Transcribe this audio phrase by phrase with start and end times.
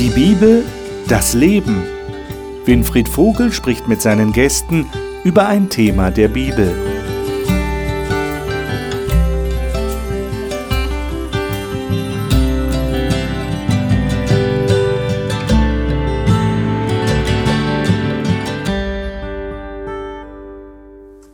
[0.00, 0.64] Die Bibel,
[1.08, 1.82] das Leben.
[2.64, 4.86] Winfried Vogel spricht mit seinen Gästen
[5.24, 6.72] über ein Thema der Bibel.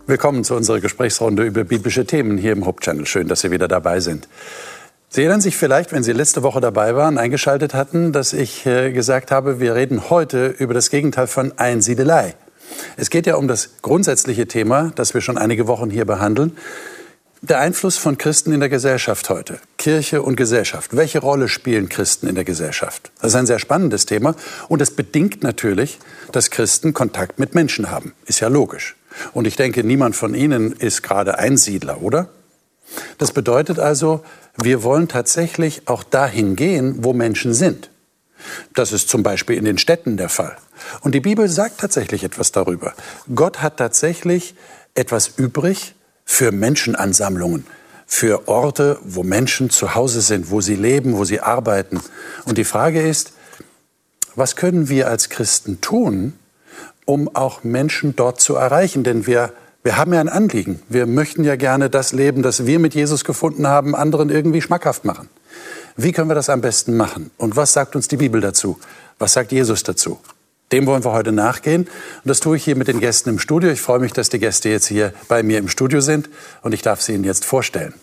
[0.09, 3.07] Willkommen zu unserer Gesprächsrunde über biblische Themen hier im Hauptchannel.
[3.07, 4.27] Schön, dass Sie wieder dabei sind.
[5.09, 8.93] Sie erinnern sich vielleicht, wenn Sie letzte Woche dabei waren, eingeschaltet hatten, dass ich äh,
[8.93, 12.35] gesagt habe, wir reden heute über das Gegenteil von Einsiedelei.
[12.97, 16.57] Es geht ja um das grundsätzliche Thema, das wir schon einige Wochen hier behandeln.
[17.41, 19.61] Der Einfluss von Christen in der Gesellschaft heute.
[19.79, 20.97] Kirche und Gesellschaft.
[20.97, 23.13] Welche Rolle spielen Christen in der Gesellschaft?
[23.21, 24.35] Das ist ein sehr spannendes Thema
[24.69, 26.01] und es bedingt natürlich,
[26.33, 28.15] dass Christen Kontakt mit Menschen haben.
[28.25, 28.97] Ist ja logisch.
[29.33, 32.29] Und ich denke, niemand von Ihnen ist gerade Einsiedler, oder?
[33.19, 34.25] Das bedeutet also,
[34.63, 37.91] wir wollen tatsächlich auch dahin gehen, wo Menschen sind.
[38.75, 40.57] Das ist zum Beispiel in den Städten der Fall.
[41.01, 42.95] Und die Bibel sagt tatsächlich etwas darüber.
[43.35, 44.55] Gott hat tatsächlich
[44.95, 47.67] etwas übrig für Menschenansammlungen,
[48.07, 52.01] für Orte, wo Menschen zu Hause sind, wo sie leben, wo sie arbeiten.
[52.45, 53.33] Und die Frage ist,
[54.35, 56.35] was können wir als Christen tun,
[57.05, 59.03] um auch Menschen dort zu erreichen.
[59.03, 59.53] Denn wir,
[59.87, 60.83] wir haben ja ein Anliegen.
[60.89, 65.05] Wir möchten ja gerne das Leben, das wir mit Jesus gefunden haben, anderen irgendwie schmackhaft
[65.05, 65.29] machen.
[65.97, 67.31] Wie können wir das am besten machen?
[67.37, 68.81] Und was sagt uns die Bibel dazu?
[69.21, 70.19] Was sagt Jesus dazu?
[70.73, 71.83] Dem wollen wir heute nachgehen.
[71.83, 71.89] Und
[72.25, 73.71] das tue ich hier mit den Gästen im Studio.
[73.71, 76.29] Ich freue mich, dass die Gäste jetzt hier bei mir im Studio sind
[76.63, 77.95] und ich darf sie Ihnen jetzt vorstellen.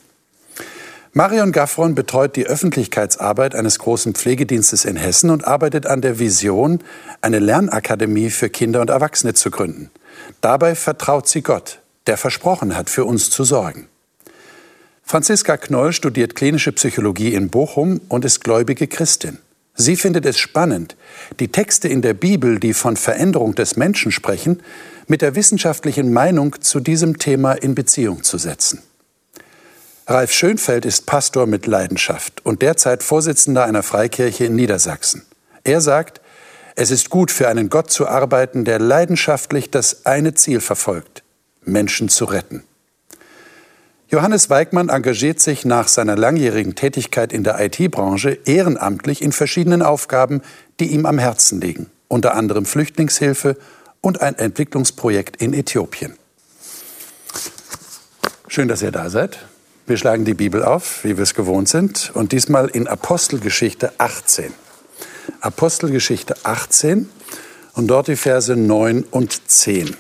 [1.12, 6.80] Marion Gaffron betreut die Öffentlichkeitsarbeit eines großen Pflegedienstes in Hessen und arbeitet an der Vision,
[7.20, 9.92] eine Lernakademie für Kinder und Erwachsene zu gründen.
[10.42, 13.88] Dabei vertraut sie Gott, der versprochen hat, für uns zu sorgen.
[15.04, 19.38] Franziska Knoll studiert klinische Psychologie in Bochum und ist gläubige Christin.
[19.76, 20.96] Sie findet es spannend,
[21.40, 24.62] die Texte in der Bibel, die von Veränderung des Menschen sprechen,
[25.08, 28.82] mit der wissenschaftlichen Meinung zu diesem Thema in Beziehung zu setzen.
[30.06, 35.26] Ralf Schönfeld ist Pastor mit Leidenschaft und derzeit Vorsitzender einer Freikirche in Niedersachsen.
[35.64, 36.22] Er sagt,
[36.76, 41.24] es ist gut für einen Gott zu arbeiten, der leidenschaftlich das eine Ziel verfolgt,
[41.64, 42.64] Menschen zu retten.
[44.10, 50.42] Johannes Weigmann engagiert sich nach seiner langjährigen Tätigkeit in der IT-Branche ehrenamtlich in verschiedenen Aufgaben,
[50.80, 53.58] die ihm am Herzen liegen, unter anderem Flüchtlingshilfe
[54.02, 56.16] und ein Entwicklungsprojekt in Äthiopien.
[58.48, 59.40] Schön, dass ihr da seid.
[59.88, 64.54] Wir schlagen die Bibel auf, wie wir es gewohnt sind, und diesmal in Apostelgeschichte 18.
[65.42, 67.10] Apostelgeschichte 18
[67.74, 69.96] und dort die Verse 9 und 10.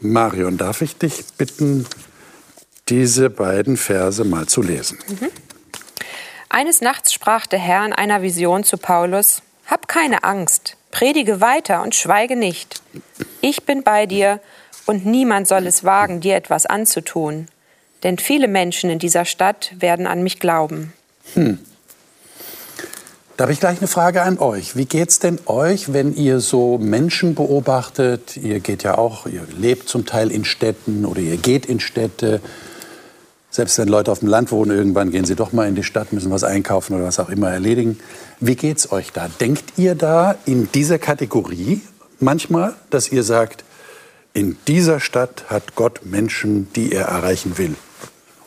[0.00, 1.86] Marion, darf ich dich bitten,
[2.88, 4.98] diese beiden Verse mal zu lesen?
[5.08, 5.30] Mhm.
[6.48, 11.82] Eines Nachts sprach der Herr in einer Vision zu Paulus, Hab keine Angst, predige weiter
[11.82, 12.80] und schweige nicht.
[13.40, 14.40] Ich bin bei dir
[14.86, 17.48] und niemand soll es wagen, dir etwas anzutun
[18.02, 20.92] denn viele Menschen in dieser Stadt werden an mich glauben.
[21.34, 21.58] Hm.
[23.38, 24.74] Da habe ich gleich eine Frage an euch.
[24.74, 28.36] Wie geht es denn euch, wenn ihr so Menschen beobachtet?
[28.36, 32.40] Ihr geht ja auch, ihr lebt zum Teil in Städten oder ihr geht in Städte.
[33.48, 36.12] Selbst wenn Leute auf dem Land wohnen, irgendwann gehen sie doch mal in die Stadt,
[36.12, 38.00] müssen was einkaufen oder was auch immer erledigen.
[38.40, 39.28] Wie geht es euch da?
[39.40, 41.82] Denkt ihr da in dieser Kategorie
[42.18, 43.62] manchmal, dass ihr sagt,
[44.34, 47.76] in dieser Stadt hat Gott Menschen, die er erreichen will?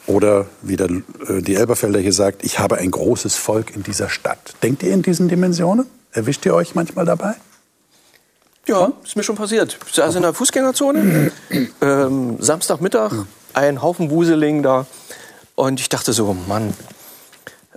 [0.07, 4.09] Oder wie der, äh, die Elberfelder hier sagt, ich habe ein großes Volk in dieser
[4.09, 4.56] Stadt.
[4.63, 5.85] Denkt ihr in diesen Dimensionen?
[6.12, 7.35] Erwischt ihr euch manchmal dabei?
[8.67, 9.78] Ja, ist mir schon passiert.
[9.88, 11.31] Ich saß in der Fußgängerzone,
[11.81, 13.13] ähm, Samstagmittag,
[13.53, 14.85] ein Haufen Wuseling da.
[15.56, 16.73] Und ich dachte so, Mann,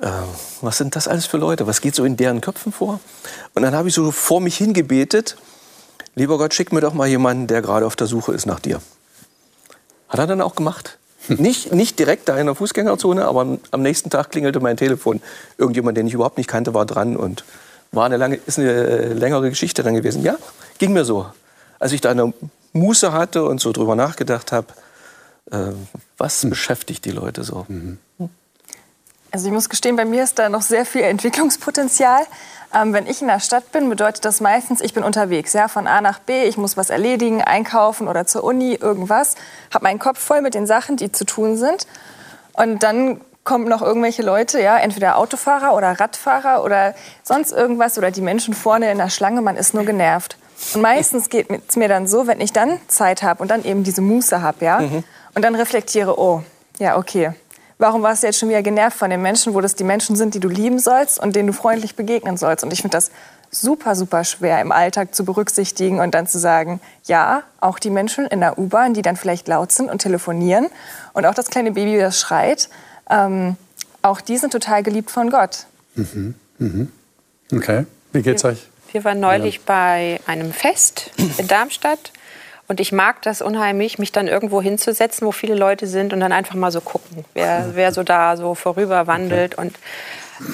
[0.01, 0.09] äh,
[0.61, 1.67] was sind das alles für Leute?
[1.67, 3.01] Was geht so in deren Köpfen vor?
[3.55, 5.37] Und dann habe ich so vor mich hingebetet,
[6.15, 8.81] lieber Gott, schick mir doch mal jemanden, der gerade auf der Suche ist nach dir.
[10.09, 10.99] Hat er dann auch gemacht?
[11.29, 15.21] Nicht, nicht direkt da in der Fußgängerzone, aber am nächsten Tag klingelte mein Telefon.
[15.59, 17.45] Irgendjemand, den ich überhaupt nicht kannte, war dran und
[17.93, 20.23] war eine lange, ist eine längere Geschichte dann gewesen.
[20.23, 20.37] Ja,
[20.79, 21.27] ging mir so.
[21.79, 22.33] Als ich da eine
[22.73, 24.67] Muße hatte und so drüber nachgedacht habe,
[25.51, 25.73] äh,
[26.19, 26.51] was hm.
[26.51, 27.65] beschäftigt die Leute so?
[27.69, 27.99] Mhm.
[29.35, 32.21] Also ich muss gestehen, bei mir ist da noch sehr viel Entwicklungspotenzial.
[32.73, 35.89] Ähm, wenn ich in der Stadt bin, bedeutet das meistens, ich bin unterwegs, ja, von
[35.89, 36.45] A nach B.
[36.45, 39.35] Ich muss was erledigen, einkaufen oder zur Uni, irgendwas.
[39.73, 41.89] Habe meinen Kopf voll mit den Sachen, die zu tun sind.
[42.53, 46.95] Und dann kommen noch irgendwelche Leute, ja, entweder Autofahrer oder Radfahrer oder
[47.25, 49.43] sonst irgendwas oder die Menschen vorne in der Schlange.
[49.43, 50.37] Man ist nur genervt.
[50.75, 53.83] Und meistens geht es mir dann so, wenn ich dann Zeit habe und dann eben
[53.83, 55.03] diese Muße habe, ja, mhm.
[55.35, 56.45] und dann reflektiere, oh,
[56.79, 57.33] ja, okay,
[57.79, 60.35] warum warst du jetzt schon wieder genervt von den Menschen, wo das die Menschen sind,
[60.35, 62.65] die du lieben sollst und denen du freundlich begegnen sollst?
[62.65, 63.11] Und ich finde das
[63.51, 68.27] super, super schwer im Alltag zu berücksichtigen und dann zu sagen, ja, auch die Menschen
[68.27, 70.69] in der U-Bahn, die dann vielleicht laut sind und telefonieren
[71.13, 72.69] und auch das kleine Baby, das schreit,
[73.11, 73.57] ähm,
[74.03, 75.67] auch die sind total geliebt von Gott.
[75.95, 76.35] Mhm.
[76.59, 76.93] Mhm.
[77.53, 78.69] Okay, wie geht's euch?
[78.93, 79.63] Wir waren neulich ja.
[79.67, 82.13] bei einem Fest in Darmstadt
[82.67, 86.33] und ich mag das unheimlich, mich dann irgendwo hinzusetzen, wo viele Leute sind und dann
[86.33, 89.59] einfach mal so gucken, wer, wer so da so vorüber wandelt.
[89.59, 89.67] Okay.
[89.67, 89.77] Und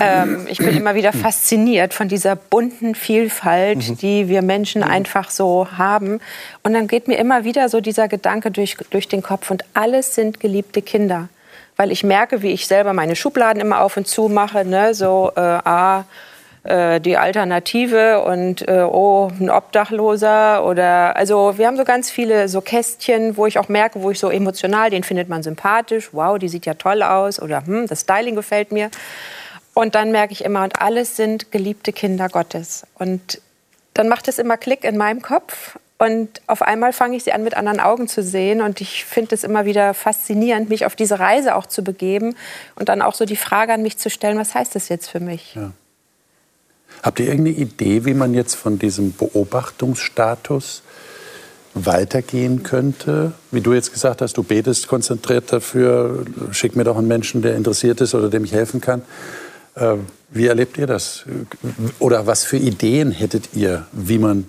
[0.00, 3.96] ähm, ich bin immer wieder fasziniert von dieser bunten Vielfalt, mhm.
[3.98, 4.90] die wir Menschen mhm.
[4.90, 6.20] einfach so haben.
[6.64, 10.14] Und dann geht mir immer wieder so dieser Gedanke durch, durch den Kopf und alles
[10.16, 11.28] sind geliebte Kinder.
[11.76, 14.94] Weil ich merke, wie ich selber meine Schubladen immer auf und zu mache, ne?
[14.94, 16.04] so, äh, ah,
[16.64, 22.48] äh, die Alternative und äh, oh, ein Obdachloser oder also wir haben so ganz viele
[22.48, 26.38] so Kästchen, wo ich auch merke, wo ich so emotional, den findet man sympathisch, wow,
[26.38, 28.90] die sieht ja toll aus oder hm, das Styling gefällt mir.
[29.72, 32.86] Und dann merke ich immer, und alles sind geliebte Kinder Gottes.
[32.98, 33.40] Und
[33.94, 35.78] dann macht es immer Klick in meinem Kopf.
[35.98, 38.62] Und auf einmal fange ich sie an, mit anderen Augen zu sehen.
[38.62, 42.36] Und ich finde es immer wieder faszinierend, mich auf diese Reise auch zu begeben
[42.74, 45.20] und dann auch so die Frage an mich zu stellen, was heißt das jetzt für
[45.20, 45.54] mich?
[45.54, 45.72] Ja.
[47.02, 50.82] Habt ihr irgendeine Idee, wie man jetzt von diesem Beobachtungsstatus
[51.75, 53.32] weitergehen könnte?
[53.50, 57.56] Wie du jetzt gesagt hast, du betest konzentriert dafür, schick mir doch einen Menschen, der
[57.56, 59.02] interessiert ist oder dem ich helfen kann.
[59.76, 59.97] Äh,
[60.31, 61.25] wie erlebt ihr das?
[61.99, 64.46] Oder was für Ideen hättet ihr, wie man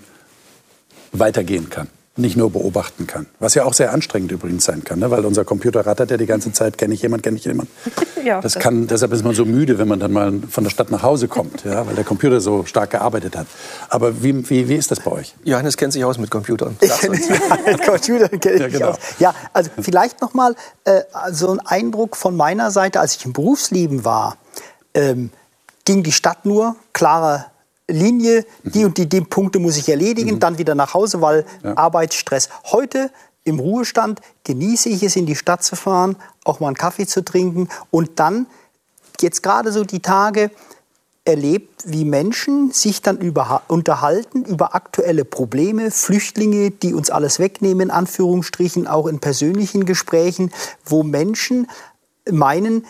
[1.11, 1.87] weitergehen kann?
[2.21, 3.25] Nicht nur beobachten kann.
[3.39, 5.11] Was ja auch sehr anstrengend übrigens sein kann, ne?
[5.11, 7.71] weil unser Computer rattert ja die ganze Zeit, kenne ich jemanden, kenne ich jemanden.
[8.25, 10.91] ja, das kann, deshalb ist man so müde, wenn man dann mal von der Stadt
[10.91, 11.85] nach Hause kommt, ja?
[11.87, 13.47] weil der Computer so stark gearbeitet hat.
[13.89, 15.33] Aber wie, wie, wie ist das bei euch?
[15.43, 16.77] Johannes kennt sich aus mit Computern.
[16.79, 17.19] Ich kenne
[17.65, 18.89] mit Computern kenne ich ja, genau.
[18.89, 18.97] aus.
[19.19, 21.01] Ja, also vielleicht noch mal äh,
[21.31, 24.37] so ein Eindruck von meiner Seite, als ich im Berufsleben war
[24.93, 25.31] ähm,
[25.85, 27.45] ging die Stadt nur, klare
[27.87, 30.39] Linie, die und die, die Punkte muss ich erledigen, mhm.
[30.39, 31.77] dann wieder nach Hause, weil ja.
[31.77, 32.49] Arbeitsstress.
[32.71, 33.11] Heute
[33.43, 37.23] im Ruhestand genieße ich es, in die Stadt zu fahren, auch mal einen Kaffee zu
[37.23, 38.47] trinken und dann,
[39.19, 40.51] jetzt gerade so die Tage,
[41.23, 47.89] erlebt, wie Menschen sich dann über, unterhalten über aktuelle Probleme, Flüchtlinge, die uns alles wegnehmen,
[47.89, 50.51] in Anführungsstrichen, auch in persönlichen Gesprächen,
[50.83, 51.69] wo Menschen
[52.29, 52.85] meinen,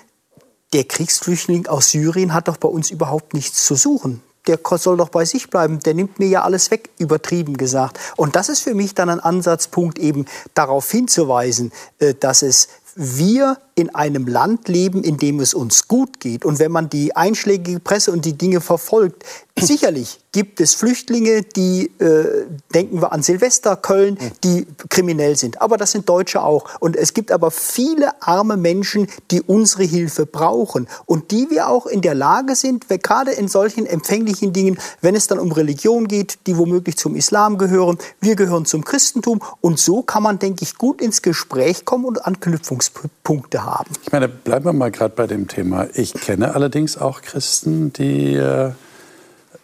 [0.73, 4.23] der Kriegsflüchtling aus Syrien hat doch bei uns überhaupt nichts zu suchen.
[4.47, 7.99] Der soll doch bei sich bleiben, der nimmt mir ja alles weg, übertrieben gesagt.
[8.17, 13.57] Und das ist für mich dann ein Ansatzpunkt, eben darauf hinzuweisen, äh, dass es wir
[13.75, 16.45] in einem Land leben, in dem es uns gut geht.
[16.45, 19.23] Und wenn man die einschlägige Presse und die Dinge verfolgt,
[19.67, 25.61] sicherlich gibt es Flüchtlinge, die, äh, denken wir an Silvester, Köln, die kriminell sind.
[25.61, 26.65] Aber das sind Deutsche auch.
[26.79, 31.85] Und es gibt aber viele arme Menschen, die unsere Hilfe brauchen und die wir auch
[31.85, 36.39] in der Lage sind, gerade in solchen empfänglichen Dingen, wenn es dann um Religion geht,
[36.47, 39.41] die womöglich zum Islam gehören, wir gehören zum Christentum.
[39.59, 43.91] Und so kann man, denke ich, gut ins Gespräch kommen und Anknüpfungspunkte haben.
[44.03, 45.87] Ich meine, bleiben wir mal gerade bei dem Thema.
[45.93, 48.71] Ich kenne allerdings auch Christen, die äh,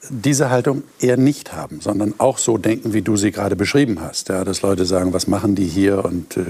[0.09, 4.29] diese Haltung eher nicht haben, sondern auch so denken, wie du sie gerade beschrieben hast.
[4.29, 6.45] Ja, dass Leute sagen, was machen die hier und äh,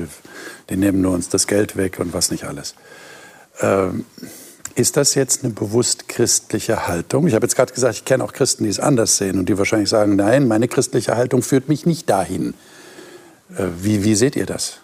[0.70, 2.76] die nehmen nur uns das Geld weg und was nicht alles.
[3.62, 4.06] Ähm,
[4.76, 7.28] ist das jetzt eine bewusst christliche Haltung?
[7.28, 9.58] Ich habe jetzt gerade gesagt, ich kenne auch Christen, die es anders sehen und die
[9.58, 12.54] wahrscheinlich sagen, nein, meine christliche Haltung führt mich nicht dahin.
[13.58, 14.80] Äh, wie, wie seht ihr das?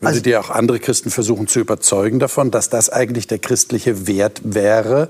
[0.00, 4.06] Würdet also, ihr auch andere Christen versuchen zu überzeugen davon, dass das eigentlich der christliche
[4.06, 5.08] Wert wäre,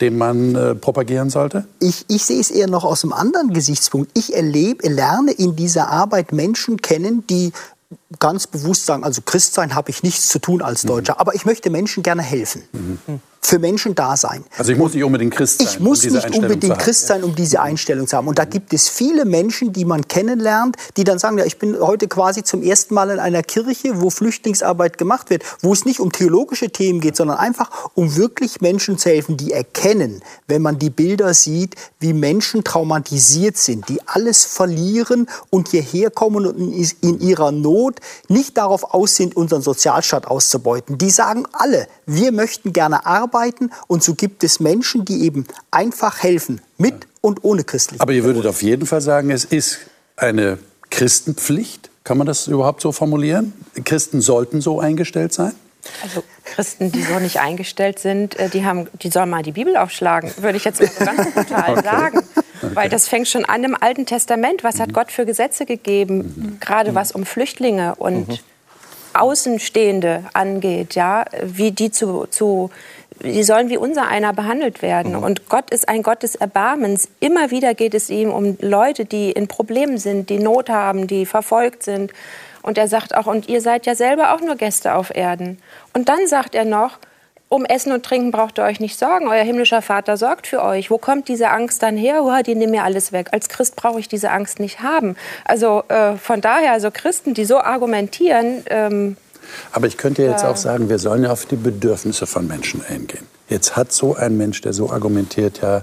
[0.00, 1.64] den man äh, propagieren sollte?
[1.78, 4.10] Ich, ich sehe es eher noch aus einem anderen Gesichtspunkt.
[4.16, 7.52] Ich erlebe, lerne in dieser Arbeit Menschen kennen, die
[8.18, 11.20] ganz bewusst sagen, also Christsein habe ich nichts zu tun als Deutscher, mhm.
[11.20, 12.62] aber ich möchte Menschen gerne helfen.
[12.72, 14.44] Mhm für Menschen da sein.
[14.58, 15.66] Also ich muss nicht unbedingt Christ sein.
[15.68, 18.28] Ich muss um nicht unbedingt Christ sein, um diese Einstellung zu haben.
[18.28, 21.76] Und da gibt es viele Menschen, die man kennenlernt, die dann sagen, ja, ich bin
[21.80, 26.00] heute quasi zum ersten Mal in einer Kirche, wo Flüchtlingsarbeit gemacht wird, wo es nicht
[26.00, 30.78] um theologische Themen geht, sondern einfach um wirklich Menschen zu helfen, die erkennen, wenn man
[30.78, 37.20] die Bilder sieht, wie Menschen traumatisiert sind, die alles verlieren und hierher kommen und in
[37.20, 37.79] ihrer Not
[38.28, 40.98] nicht darauf aus sind, unseren Sozialstaat auszubeuten.
[40.98, 46.22] Die sagen alle, wir möchten gerne arbeiten und so gibt es Menschen, die eben einfach
[46.22, 48.00] helfen, mit und ohne christlich.
[48.00, 49.78] Aber ihr würdet auf jeden Fall sagen, es ist
[50.16, 50.58] eine
[50.90, 51.90] Christenpflicht.
[52.04, 53.52] Kann man das überhaupt so formulieren?
[53.84, 55.52] Christen sollten so eingestellt sein?
[56.02, 59.76] Also Christen, die so nicht eingestellt sind, äh, die, haben, die sollen mal die Bibel
[59.76, 61.82] aufschlagen, würde ich jetzt mal so ganz brutal okay.
[61.82, 62.18] sagen.
[62.62, 62.74] Okay.
[62.74, 64.62] Weil das fängt schon an im Alten Testament.
[64.62, 64.92] Was hat mhm.
[64.92, 66.60] Gott für Gesetze gegeben, mhm.
[66.60, 68.38] gerade was um Flüchtlinge und mhm
[69.12, 72.70] Außenstehende angeht, ja, wie die zu, zu
[73.22, 75.12] die sollen wie unser einer behandelt werden.
[75.12, 75.22] Mhm.
[75.22, 77.08] Und Gott ist ein Gott des Erbarmens.
[77.20, 81.26] Immer wieder geht es ihm um Leute, die in Problemen sind, die Not haben, die
[81.26, 82.12] verfolgt sind.
[82.62, 85.58] Und er sagt auch, und ihr seid ja selber auch nur Gäste auf Erden.
[85.94, 86.98] Und dann sagt er noch,
[87.50, 89.26] um Essen und Trinken braucht ihr euch nicht sorgen.
[89.26, 90.88] Euer himmlischer Vater sorgt für euch.
[90.88, 92.22] Wo kommt diese Angst dann her?
[92.22, 93.30] Oh, die nehmen mir alles weg.
[93.32, 95.16] Als Christ brauche ich diese Angst nicht haben.
[95.44, 98.62] Also äh, von daher, also Christen, die so argumentieren.
[98.66, 99.16] Ähm,
[99.72, 103.26] Aber ich könnte jetzt auch sagen, wir sollen ja auf die Bedürfnisse von Menschen eingehen.
[103.48, 105.82] Jetzt hat so ein Mensch, der so argumentiert, ja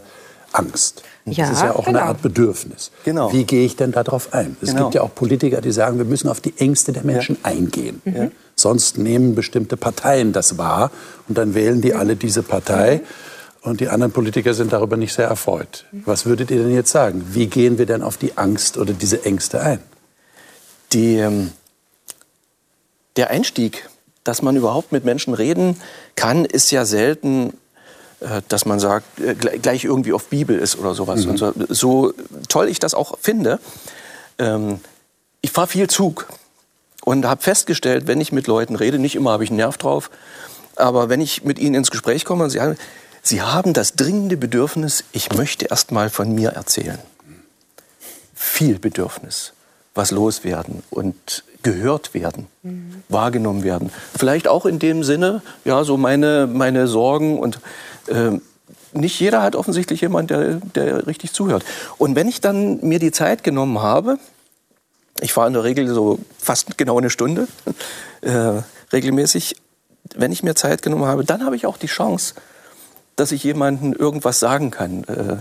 [0.54, 1.04] Angst.
[1.32, 2.00] Ja, das ist ja auch genau.
[2.00, 2.92] eine Art Bedürfnis.
[3.04, 3.34] Genau.
[3.34, 4.56] Wie gehe ich denn darauf ein?
[4.62, 4.84] Es genau.
[4.84, 7.52] gibt ja auch Politiker, die sagen, wir müssen auf die Ängste der Menschen ja.
[7.52, 8.02] eingehen.
[8.06, 8.32] Mhm.
[8.56, 10.90] Sonst nehmen bestimmte Parteien das wahr
[11.28, 13.02] und dann wählen die alle diese Partei.
[13.62, 15.86] Und die anderen Politiker sind darüber nicht sehr erfreut.
[15.92, 17.26] Was würdet ihr denn jetzt sagen?
[17.32, 19.80] Wie gehen wir denn auf die Angst oder diese Ängste ein?
[20.94, 21.52] Die, ähm,
[23.18, 23.90] der Einstieg,
[24.24, 25.76] dass man überhaupt mit Menschen reden
[26.16, 27.54] kann, ist ja selten
[28.48, 31.26] dass man sagt, äh, gleich irgendwie auf Bibel ist oder sowas.
[31.26, 31.32] Mhm.
[31.32, 32.14] Und so, so,
[32.50, 33.60] toll ich das auch finde,
[34.40, 34.80] ähm,
[35.42, 36.28] ich fahre viel Zug
[37.06, 40.10] und habe festgestellt, wenn ich mit Leuten rede, nicht immer habe ich einen Nerv drauf,
[40.76, 42.76] aber wenn ich mit ihnen ins Gespräch komme und sie haben,
[43.22, 47.00] sie haben das dringende Bedürfnis, ich möchte erst mal von mir erzählen.
[48.34, 49.54] Viel Bedürfnis,
[49.96, 53.04] was loswerden und gehört werden, mhm.
[53.10, 53.92] wahrgenommen werden.
[54.18, 57.60] Vielleicht auch in dem Sinne, ja, so meine, meine Sorgen und
[58.08, 58.40] äh,
[58.94, 61.64] nicht jeder hat offensichtlich jemand, der, der richtig zuhört.
[61.98, 64.18] Und wenn ich dann mir die Zeit genommen habe,
[65.22, 67.48] ich fahre in der Regel so fast genau eine Stunde
[68.22, 68.62] äh,
[68.92, 69.56] regelmäßig,
[70.16, 72.36] wenn ich mir Zeit genommen habe, dann habe ich auch die Chance,
[73.16, 75.04] dass ich jemandem irgendwas sagen kann.
[75.06, 75.38] Äh,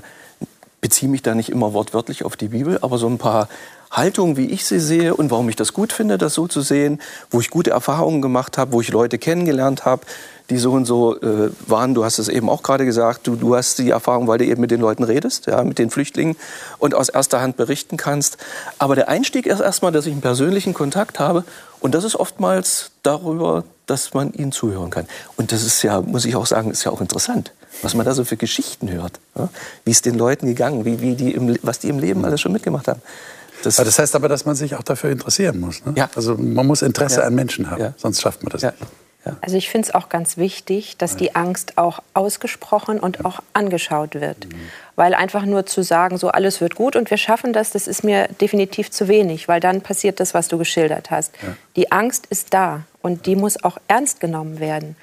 [0.80, 3.49] beziehe mich da nicht immer wortwörtlich auf die Bibel, aber so ein paar
[3.90, 7.00] Haltung, wie ich sie sehe und warum ich das gut finde, das so zu sehen,
[7.30, 10.02] wo ich gute Erfahrungen gemacht habe, wo ich Leute kennengelernt habe,
[10.50, 11.95] die so und so äh, waren.
[11.95, 14.61] Du hast es eben auch gerade gesagt, du, du hast die Erfahrung, weil du eben
[14.61, 16.37] mit den Leuten redest, ja, mit den Flüchtlingen
[16.79, 18.38] und aus erster Hand berichten kannst.
[18.79, 21.45] Aber der Einstieg ist erstmal, dass ich einen persönlichen Kontakt habe
[21.81, 25.07] und das ist oftmals darüber, dass man ihnen zuhören kann.
[25.37, 28.15] Und das ist ja, muss ich auch sagen, ist ja auch interessant, was man da
[28.15, 29.49] so für Geschichten hört, ja?
[29.85, 32.53] wie es den Leuten gegangen, wie, wie die im, was die im Leben alles schon
[32.53, 33.03] mitgemacht haben.
[33.62, 35.85] Das, das heißt aber, dass man sich auch dafür interessieren muss.
[35.85, 35.95] Ne?
[35.97, 36.11] Ja.
[36.15, 37.26] Also man muss Interesse ja.
[37.26, 38.75] an Menschen haben, sonst schafft man das nicht.
[39.40, 44.14] Also ich finde es auch ganz wichtig, dass die Angst auch ausgesprochen und auch angeschaut
[44.14, 44.47] wird.
[44.47, 44.61] Mhm.
[44.95, 48.04] Weil einfach nur zu sagen, so alles wird gut und wir schaffen das, das ist
[48.04, 51.35] mir definitiv zu wenig, weil dann passiert das, was du geschildert hast.
[51.42, 51.56] Ja.
[51.76, 54.97] Die Angst ist da und die muss auch ernst genommen werden.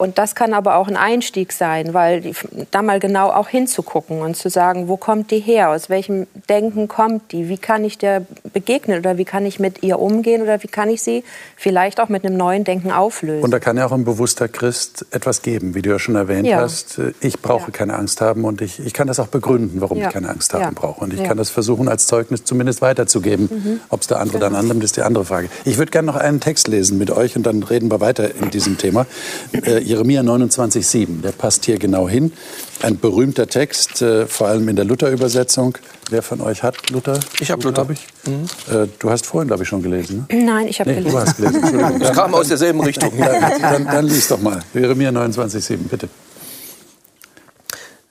[0.00, 2.32] Und das kann aber auch ein Einstieg sein, weil die,
[2.70, 6.88] da mal genau auch hinzugucken und zu sagen, wo kommt die her, aus welchem Denken
[6.88, 10.62] kommt die, wie kann ich der begegnen oder wie kann ich mit ihr umgehen oder
[10.62, 11.22] wie kann ich sie
[11.54, 13.44] vielleicht auch mit einem neuen Denken auflösen.
[13.44, 16.46] Und da kann ja auch ein bewusster Christ etwas geben, wie du ja schon erwähnt
[16.46, 16.60] ja.
[16.60, 16.98] hast.
[17.20, 17.70] Ich brauche ja.
[17.70, 20.06] keine Angst haben und ich, ich kann das auch begründen, warum ja.
[20.06, 21.04] ich keine Angst haben brauche.
[21.04, 23.50] Und ich kann das versuchen als Zeugnis zumindest weiterzugeben.
[23.52, 23.80] Mhm.
[23.90, 25.50] Ob es der andere dann annimmt, ist die andere Frage.
[25.66, 28.48] Ich würde gerne noch einen Text lesen mit euch und dann reden wir weiter in
[28.50, 29.04] diesem Thema.
[29.52, 32.32] Äh, Jeremia 29,7, der passt hier genau hin.
[32.80, 35.76] Ein berühmter Text, äh, vor allem in der Luther-Übersetzung.
[36.10, 37.18] Wer von euch hat Luther?
[37.40, 37.88] Ich habe Luther.
[37.90, 38.06] Ich.
[38.24, 38.44] Mhm.
[38.72, 40.26] Äh, du hast vorhin, glaube ich, schon gelesen.
[40.30, 40.44] Ne?
[40.44, 41.16] Nein, ich habe nee, gelesen.
[41.16, 41.98] Du hast gelesen.
[41.98, 43.12] Das kam aus derselben Richtung.
[43.18, 44.60] dann, dann, dann lies doch mal.
[44.74, 46.08] Jeremia 29,7, bitte.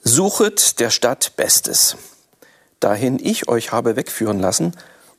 [0.04, 1.96] Suchet der Stadt Bestes,
[2.82, 4.74] dahin ich euch habe wegführen lassen,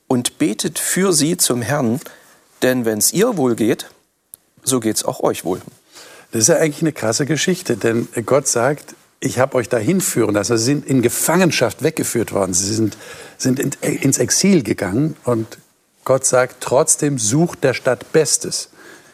[0.07, 1.99] und betet für sie zum Herrn,
[2.61, 3.87] denn wenn's ihr wohl geht,
[4.61, 5.59] so geht's auch euch wohl.
[6.31, 10.33] Das ist ja eigentlich eine krasse Geschichte, denn Gott sagt, ich habe euch dahin führen
[10.33, 10.57] lassen.
[10.57, 12.53] Sie sind in Gefangenschaft weggeführt worden.
[12.53, 12.97] Sie sind,
[13.37, 15.15] sind in, ins Exil gegangen.
[15.23, 15.59] Und
[16.05, 18.69] Gott sagt, trotzdem sucht der Stadt Bestes,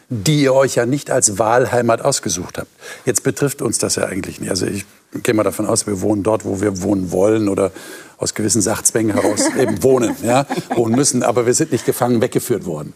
[0.08, 2.70] die ihr euch ja nicht als Wahlheimat ausgesucht habt.
[3.04, 4.50] Jetzt betrifft uns das ja eigentlich nicht.
[4.50, 4.86] Also ich
[5.22, 7.70] gehe mal davon aus, wir wohnen dort, wo wir wohnen wollen oder
[8.16, 11.22] aus gewissen Sachzwängen heraus eben wohnen, ja, wohnen müssen.
[11.22, 12.94] Aber wir sind nicht gefangen weggeführt worden.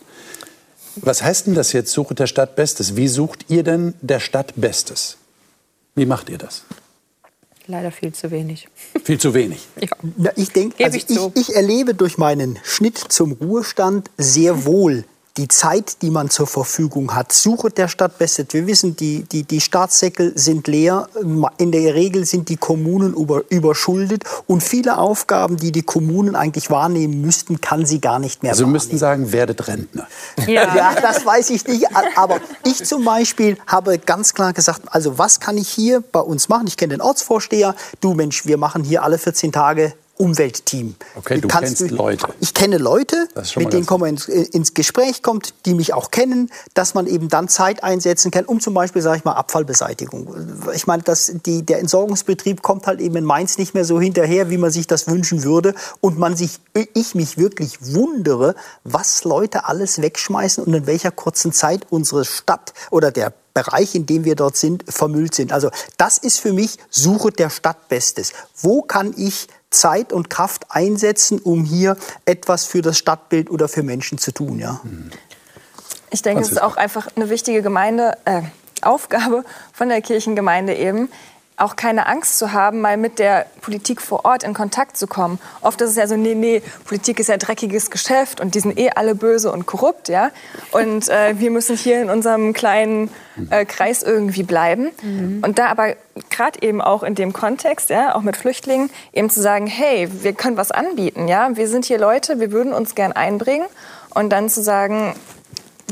[0.96, 2.96] Was heißt denn das jetzt, suche der Stadt Bestes?
[2.96, 5.16] Wie sucht ihr denn der Stadt Bestes?
[5.94, 6.64] Wie macht ihr das?
[7.66, 8.68] Leider viel zu wenig.
[9.04, 9.66] Viel zu wenig.
[9.80, 9.88] Ja.
[10.16, 15.04] Na, ich denke, also ich, ich, ich erlebe durch meinen Schnitt zum Ruhestand sehr wohl
[15.36, 17.32] die Zeit, die man zur Verfügung hat.
[17.32, 18.52] Suche der Stadt Besset.
[18.52, 21.08] Wir wissen, die, die, die Staatssäckel sind leer.
[21.56, 24.24] In der Regel sind die Kommunen über, überschuldet.
[24.46, 28.64] Und viele Aufgaben, die die Kommunen eigentlich wahrnehmen müssten, kann sie gar nicht mehr also
[28.64, 28.76] wahrnehmen.
[28.76, 30.06] Also müssten sagen, werdet Rentner.
[30.46, 30.74] Ja.
[30.76, 31.86] ja, das weiß ich nicht.
[32.16, 36.50] Aber ich zum Beispiel habe ganz klar gesagt, also was kann ich hier bei uns
[36.50, 36.66] machen?
[36.66, 37.74] Ich kenne den Ortsvorsteher.
[38.00, 40.94] Du Mensch, wir machen hier alle 14 Tage Umweltteam.
[41.16, 42.28] Okay, du Kannst kennst Leute.
[42.38, 43.26] Ich kenne Leute,
[43.56, 47.48] mit denen man ins, ins Gespräch kommt, die mich auch kennen, dass man eben dann
[47.48, 50.32] Zeit einsetzen kann, um zum Beispiel, sage ich mal, Abfallbeseitigung.
[50.74, 54.48] Ich meine, dass die, der Entsorgungsbetrieb kommt halt eben in Mainz nicht mehr so hinterher,
[54.48, 55.74] wie man sich das wünschen würde.
[56.00, 56.60] Und man sich,
[56.94, 62.74] ich mich wirklich wundere, was Leute alles wegschmeißen und in welcher kurzen Zeit unsere Stadt
[62.92, 65.52] oder der Bereich, in dem wir dort sind, vermüllt sind.
[65.52, 68.32] Also das ist für mich Suche der Stadt Bestes.
[68.56, 73.82] Wo kann ich Zeit und Kraft einsetzen, um hier etwas für das Stadtbild oder für
[73.82, 74.58] Menschen zu tun?
[74.58, 74.80] Ja?
[76.10, 78.42] Ich denke, es ist auch einfach eine wichtige Gemeinde, äh,
[78.82, 81.08] Aufgabe von der Kirchengemeinde eben,
[81.56, 85.38] auch keine Angst zu haben, mal mit der Politik vor Ort in Kontakt zu kommen.
[85.60, 88.78] Oft ist es ja so, nee, nee, Politik ist ja dreckiges Geschäft und die sind
[88.78, 90.30] eh alle böse und korrupt, ja.
[90.72, 93.10] Und äh, wir müssen hier in unserem kleinen
[93.50, 94.90] äh, Kreis irgendwie bleiben.
[95.42, 95.94] Und da aber
[96.30, 100.32] gerade eben auch in dem Kontext, ja, auch mit Flüchtlingen, eben zu sagen, hey, wir
[100.32, 101.56] können was anbieten, ja.
[101.56, 103.66] Wir sind hier Leute, wir würden uns gern einbringen.
[104.14, 105.14] Und dann zu sagen,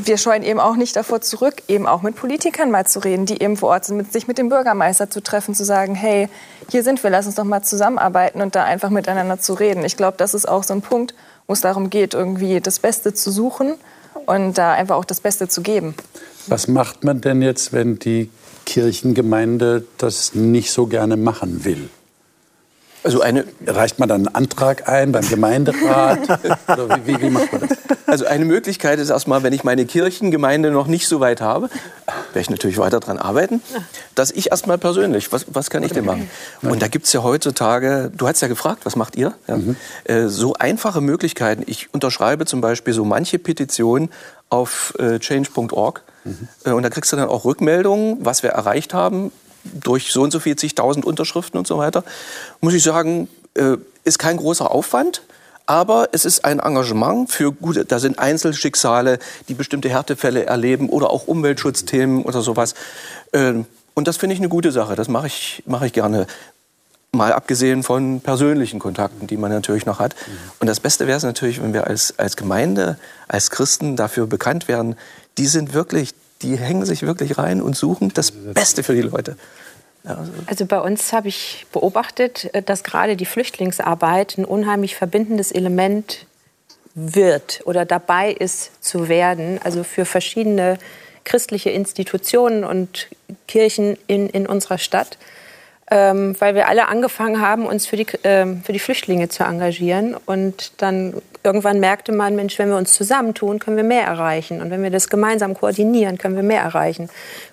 [0.06, 3.40] wir scheuen eben auch nicht davor zurück, eben auch mit Politikern mal zu reden, die
[3.40, 6.28] eben vor Ort sind, sich mit dem Bürgermeister zu treffen, zu sagen, hey,
[6.70, 9.84] hier sind wir, lass uns doch mal zusammenarbeiten und da einfach miteinander zu reden.
[9.84, 11.14] Ich glaube, das ist auch so ein Punkt,
[11.46, 13.74] wo es darum geht, irgendwie das Beste zu suchen
[14.26, 15.94] und da einfach auch das Beste zu geben.
[16.46, 18.30] Was macht man denn jetzt, wenn die
[18.66, 21.88] Kirchengemeinde das nicht so gerne machen will?
[23.02, 26.18] Also eine, Reicht man dann einen Antrag ein beim Gemeinderat?
[26.68, 27.78] Oder wie, wie, macht man das?
[28.06, 31.70] also eine Möglichkeit ist erstmal, wenn ich meine Kirchengemeinde noch nicht so weit habe,
[32.06, 33.62] werde ich natürlich weiter daran arbeiten,
[34.14, 36.28] dass ich erstmal persönlich, was, was kann ich denn machen?
[36.62, 39.34] Und da gibt es ja heutzutage, du hast ja gefragt, was macht ihr?
[39.46, 39.58] Ja,
[40.04, 41.62] äh, so einfache Möglichkeiten.
[41.66, 44.10] Ich unterschreibe zum Beispiel so manche Petitionen
[44.50, 46.02] auf äh, change.org
[46.64, 49.32] äh, und da kriegst du dann auch Rückmeldungen, was wir erreicht haben
[49.64, 52.04] durch so und so viel zigtausend Unterschriften und so weiter.
[52.60, 55.22] Muss ich sagen, äh, ist kein großer Aufwand.
[55.66, 61.10] Aber es ist ein Engagement für gute, da sind Einzelschicksale, die bestimmte Härtefälle erleben oder
[61.10, 62.74] auch Umweltschutzthemen oder sowas.
[63.32, 64.96] Ähm, Und das finde ich eine gute Sache.
[64.96, 66.26] Das mache ich, mache ich gerne.
[67.12, 70.14] Mal abgesehen von persönlichen Kontakten, die man natürlich noch hat.
[70.60, 74.68] Und das Beste wäre es natürlich, wenn wir als, als Gemeinde, als Christen dafür bekannt
[74.68, 74.96] werden,
[75.36, 79.36] die sind wirklich, die hängen sich wirklich rein und suchen das Beste für die Leute.
[80.04, 85.52] Also Also bei uns habe ich beobachtet, äh, dass gerade die Flüchtlingsarbeit ein unheimlich verbindendes
[85.52, 86.26] Element
[86.94, 89.60] wird oder dabei ist zu werden.
[89.62, 90.78] Also für verschiedene
[91.24, 93.08] christliche Institutionen und
[93.46, 95.18] Kirchen in, in unserer Stadt.
[95.92, 100.16] Ähm, weil wir alle angefangen haben, uns für die, ähm, für die Flüchtlinge zu engagieren.
[100.24, 104.60] Und dann irgendwann merkte man, Mensch, wenn wir uns zusammentun, können wir mehr erreichen.
[104.60, 107.08] Und wenn wir das gemeinsam koordinieren, können wir mehr erreichen.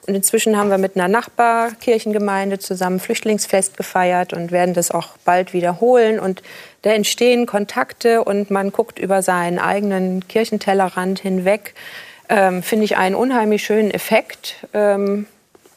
[0.07, 5.53] Und inzwischen haben wir mit einer Nachbarkirchengemeinde zusammen Flüchtlingsfest gefeiert und werden das auch bald
[5.53, 6.19] wiederholen.
[6.19, 6.41] Und
[6.81, 11.73] da entstehen Kontakte und man guckt über seinen eigenen Kirchentellerrand hinweg.
[12.29, 14.55] Ähm, Finde ich einen unheimlich schönen Effekt.
[14.73, 15.27] Ähm,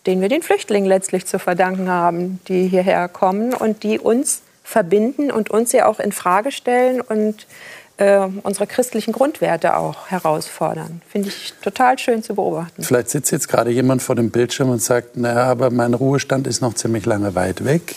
[0.06, 5.30] den wir den Flüchtlingen letztlich zu verdanken haben, die hierher kommen und die uns verbinden
[5.30, 7.46] und uns ja auch in Frage stellen und
[8.00, 11.02] äh, unsere christlichen Grundwerte auch herausfordern.
[11.08, 12.82] Finde ich total schön zu beobachten.
[12.82, 16.62] Vielleicht sitzt jetzt gerade jemand vor dem Bildschirm und sagt, naja, aber mein Ruhestand ist
[16.62, 17.94] noch ziemlich lange weit weg.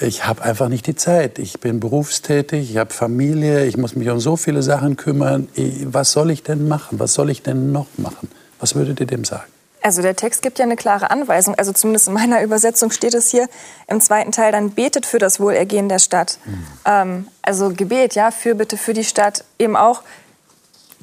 [0.00, 1.40] Ich habe einfach nicht die Zeit.
[1.40, 5.48] Ich bin berufstätig, ich habe Familie, ich muss mich um so viele Sachen kümmern.
[5.84, 7.00] Was soll ich denn machen?
[7.00, 8.30] Was soll ich denn noch machen?
[8.60, 9.50] Was würdet ihr dem sagen?
[9.88, 11.54] Also der Text gibt ja eine klare Anweisung.
[11.54, 13.48] Also zumindest in meiner Übersetzung steht es hier
[13.86, 16.36] im zweiten Teil dann betet für das Wohlergehen der Stadt.
[16.84, 20.02] Ähm, also Gebet, ja, für bitte für die Stadt, eben auch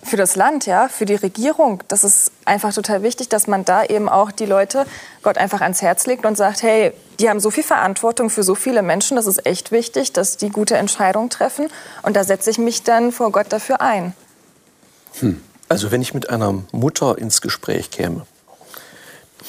[0.03, 1.81] für das Land, ja, für die Regierung.
[1.87, 4.85] Das ist einfach total wichtig, dass man da eben auch die Leute
[5.23, 8.53] Gott einfach ans Herz legt und sagt, hey, die haben so viel Verantwortung für so
[8.53, 11.69] viele Menschen, das ist echt wichtig, dass die gute Entscheidungen treffen.
[12.03, 14.13] Und da setze ich mich dann vor Gott dafür ein.
[15.69, 18.27] Also wenn ich mit einer Mutter ins Gespräch käme,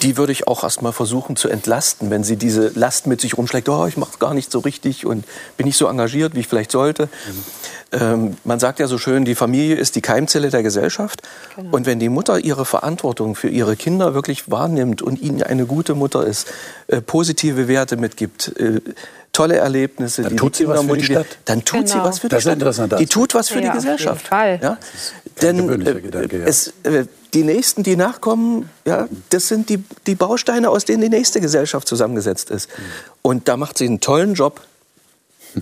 [0.03, 3.69] die würde ich auch erstmal versuchen zu entlasten, wenn sie diese Last mit sich rumschlägt,
[3.69, 5.25] oh, ich mache es gar nicht so richtig und
[5.57, 7.09] bin nicht so engagiert, wie ich vielleicht sollte.
[7.93, 11.23] Ähm, man sagt ja so schön, die Familie ist die Keimzelle der Gesellschaft.
[11.71, 15.95] Und wenn die Mutter ihre Verantwortung für ihre Kinder wirklich wahrnimmt und ihnen eine gute
[15.95, 16.49] Mutter ist,
[16.89, 18.81] äh, positive Werte mitgibt, äh,
[19.37, 21.27] tolle Erlebnisse, Dann die tut die sie was für die Stadt.
[21.45, 22.05] dann tut sie Genau.
[22.07, 22.53] was für die Das ist Stadt.
[22.55, 24.27] interessant, Die tut was für Ja, die auf jeden Gesellschaft.
[24.29, 24.59] Fall.
[24.63, 24.79] Ja?
[25.43, 26.45] Denn äh, Gedanke, ja.
[26.47, 31.11] es, äh, die Nächsten, die nachkommen, ja, das sind die, die Bausteine, aus denen die
[31.11, 32.71] nächste Gesellschaft zusammengesetzt ist.
[33.21, 34.61] Und da macht sie einen tollen Job.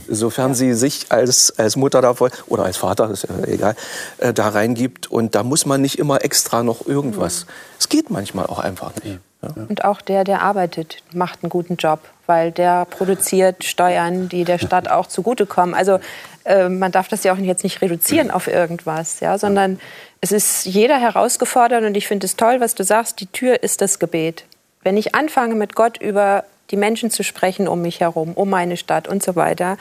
[0.09, 3.77] Sofern sie sich als, als Mutter da voll, oder als Vater, ist ja egal,
[4.19, 5.09] äh, da reingibt.
[5.11, 7.47] Und da muss man nicht immer extra noch irgendwas.
[7.79, 9.19] Es geht manchmal auch einfach nicht.
[9.68, 14.59] Und auch der, der arbeitet, macht einen guten Job, weil der produziert Steuern, die der
[14.59, 15.74] Stadt auch zugutekommen.
[15.74, 15.98] Also
[16.44, 19.78] äh, man darf das ja auch jetzt nicht reduzieren auf irgendwas, ja, sondern
[20.20, 23.80] es ist jeder herausgefordert und ich finde es toll, was du sagst, die Tür ist
[23.80, 24.44] das Gebet.
[24.83, 28.76] Wenn ich anfange mit Gott über die Menschen zu sprechen um mich herum, um meine
[28.76, 29.76] Stadt und so weiter,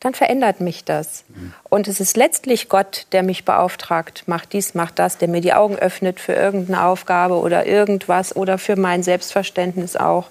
[0.00, 1.24] dann verändert mich das.
[1.68, 5.52] Und es ist letztlich Gott, der mich beauftragt, mach dies, mach das, der mir die
[5.54, 10.28] Augen öffnet für irgendeine Aufgabe oder irgendwas oder für mein Selbstverständnis auch.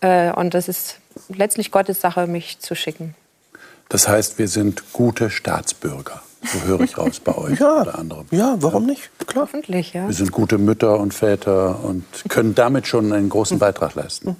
[0.00, 3.14] Äh, und das ist letztlich Gottes Sache, mich zu schicken.
[3.88, 6.22] Das heißt, wir sind gute Staatsbürger.
[6.44, 8.26] So höre ich raus bei euch Ja, oder anderem.
[8.30, 9.10] ja warum nicht?
[9.26, 9.44] Klar.
[9.44, 10.06] Hoffentlich, ja.
[10.06, 14.36] Wir sind gute Mütter und Väter und können damit schon einen großen Beitrag leisten.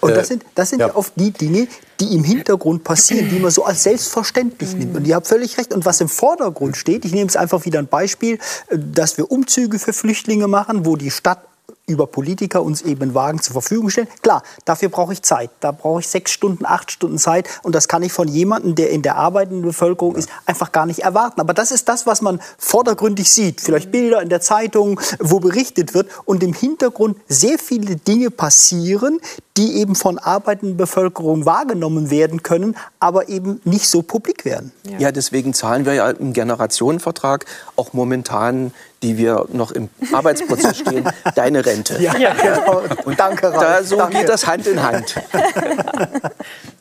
[0.00, 0.88] Und Äh, das sind, das sind ja.
[0.88, 0.94] ja.
[0.94, 1.68] oft die Dinge,
[2.00, 4.96] die im Hintergrund passieren, die man so als selbstverständlich nimmt.
[4.96, 5.72] Und ihr habt völlig recht.
[5.72, 9.30] Und was im Vordergrund steht, ich nehme jetzt einfach wieder ein Beispiel, äh, dass wir
[9.30, 11.49] Umzüge für Flüchtlinge machen, wo die Stadt
[11.86, 14.08] über Politiker uns eben Wagen zur Verfügung stellen.
[14.22, 15.50] Klar, dafür brauche ich Zeit.
[15.60, 17.48] Da brauche ich sechs Stunden, acht Stunden Zeit.
[17.62, 21.00] Und das kann ich von jemandem, der in der arbeitenden Bevölkerung ist, einfach gar nicht
[21.00, 21.40] erwarten.
[21.40, 23.60] Aber das ist das, was man vordergründig sieht.
[23.60, 26.08] Vielleicht Bilder in der Zeitung, wo berichtet wird.
[26.24, 29.20] Und im Hintergrund sehr viele Dinge passieren,
[29.56, 34.72] die eben von arbeitenden Bevölkerung wahrgenommen werden können, aber eben nicht so publik werden.
[34.98, 35.12] Ja.
[35.12, 37.44] deswegen zahlen wir ja im Generationenvertrag
[37.76, 42.00] auch momentan, die wir noch im Arbeitsprozess stehen, deine Rente.
[42.00, 42.82] Ja, genau.
[43.04, 43.60] Und danke, Ralf.
[43.60, 44.18] Da, so danke.
[44.18, 45.14] geht das Hand in Hand.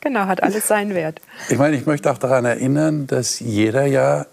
[0.01, 1.19] Genau, hat alles seinen Wert.
[1.49, 4.27] Ich meine, ich möchte auch daran erinnern, dass jeder ja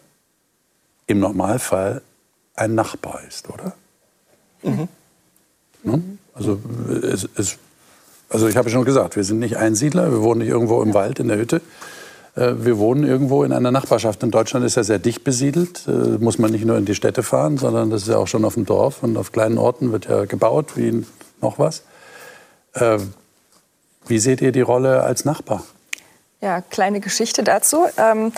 [1.09, 2.03] im Normalfall
[2.55, 3.73] ein Nachbar ist, oder?
[5.83, 6.03] Ne?
[6.35, 6.61] Also,
[7.03, 7.59] es, es,
[8.29, 11.19] also ich habe schon gesagt, wir sind nicht Einsiedler, wir wohnen nicht irgendwo im Wald
[11.19, 11.61] in der Hütte.
[12.37, 14.23] Äh, Wir wohnen irgendwo in einer Nachbarschaft.
[14.23, 15.83] In Deutschland ist ja sehr dicht besiedelt.
[15.89, 18.45] Äh, Muss man nicht nur in die Städte fahren, sondern das ist ja auch schon
[18.45, 21.05] auf dem Dorf und auf kleinen Orten wird ja gebaut, wie
[21.41, 21.83] noch was.
[22.75, 22.99] Äh,
[24.07, 25.65] Wie seht ihr die Rolle als Nachbar?
[26.41, 27.87] Ja, kleine Geschichte dazu.
[27.97, 28.33] Ähm,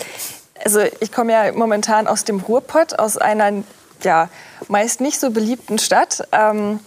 [0.63, 3.63] also ich komme ja momentan aus dem Ruhrpott, aus einer
[4.03, 4.29] ja,
[4.67, 6.79] meist nicht so beliebten Stadt ähm,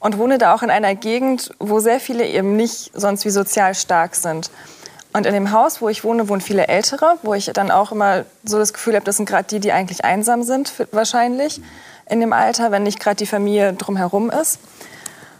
[0.00, 3.74] und wohne da auch in einer Gegend, wo sehr viele eben nicht sonst wie sozial
[3.74, 4.50] stark sind.
[5.14, 8.24] Und in dem Haus, wo ich wohne, wohnen viele Ältere, wo ich dann auch immer
[8.42, 11.62] so das Gefühl habe, das sind gerade die, die eigentlich einsam sind, wahrscheinlich
[12.10, 14.58] in dem Alter, wenn nicht gerade die Familie drumherum ist.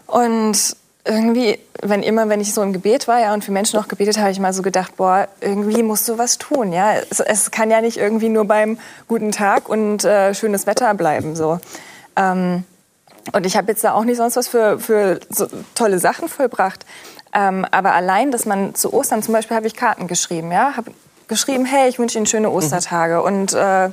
[0.07, 3.89] Und irgendwie, wenn immer, wenn ich so im Gebet war ja, und für Menschen auch
[3.89, 6.71] gebetet, habe ich mal so gedacht, boah, irgendwie musst du was tun.
[6.71, 6.93] Ja?
[6.93, 11.35] Es, es kann ja nicht irgendwie nur beim guten Tag und äh, schönes Wetter bleiben.
[11.35, 11.59] So.
[12.15, 12.63] Ähm,
[13.33, 16.85] und ich habe jetzt da auch nicht sonst was für, für so tolle Sachen vollbracht.
[17.35, 20.51] Ähm, aber allein, dass man zu Ostern zum Beispiel habe ich Karten geschrieben.
[20.51, 20.77] Ja?
[20.77, 20.91] Habe
[21.27, 23.89] geschrieben, hey, ich wünsche Ihnen schöne Ostertage und äh,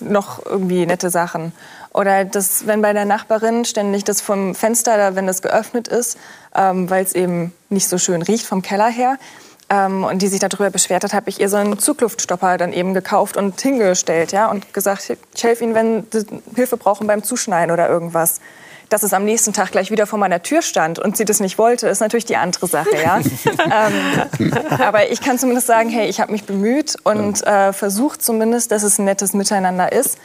[0.00, 1.52] noch irgendwie nette Sachen.
[1.94, 6.18] Oder dass, wenn bei der Nachbarin ständig das vom Fenster, wenn das geöffnet ist,
[6.54, 9.18] ähm, weil es eben nicht so schön riecht vom Keller her,
[9.72, 12.92] ähm, und die sich darüber beschwert hat, habe ich ihr so einen Zugluftstopper dann eben
[12.92, 17.72] gekauft und hingestellt, ja, und gesagt, ich helfe Ihnen, wenn Sie Hilfe brauchen beim Zuschneiden
[17.72, 18.40] oder irgendwas.
[18.92, 21.56] Dass es am nächsten Tag gleich wieder vor meiner Tür stand und sie das nicht
[21.56, 23.20] wollte, ist natürlich die andere Sache, ja.
[24.38, 28.70] ähm, aber ich kann zumindest sagen, hey, ich habe mich bemüht und äh, versucht zumindest,
[28.70, 30.18] dass es ein nettes Miteinander ist,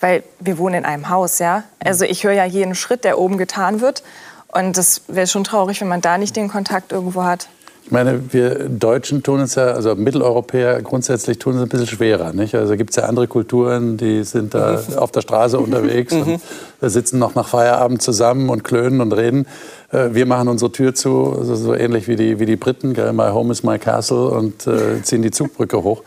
[0.00, 1.64] weil wir wohnen in einem Haus, ja.
[1.84, 4.02] Also ich höre ja jeden Schritt, der oben getan wird.
[4.48, 7.48] Und das wäre schon traurig, wenn man da nicht den Kontakt irgendwo hat.
[7.86, 12.32] Ich meine, wir Deutschen tun es ja, also Mitteleuropäer grundsätzlich tun es ein bisschen schwerer.
[12.32, 12.54] Nicht?
[12.54, 16.40] Also gibt es ja andere Kulturen, die sind da auf der Straße unterwegs und
[16.80, 19.46] wir sitzen noch nach Feierabend zusammen und klönen und reden.
[19.92, 22.92] Äh, Wir machen unsere Tür zu, also so ähnlich wie die, wie die Briten?
[22.92, 26.02] My home is my castle und äh, ziehen die Zugbrücke hoch.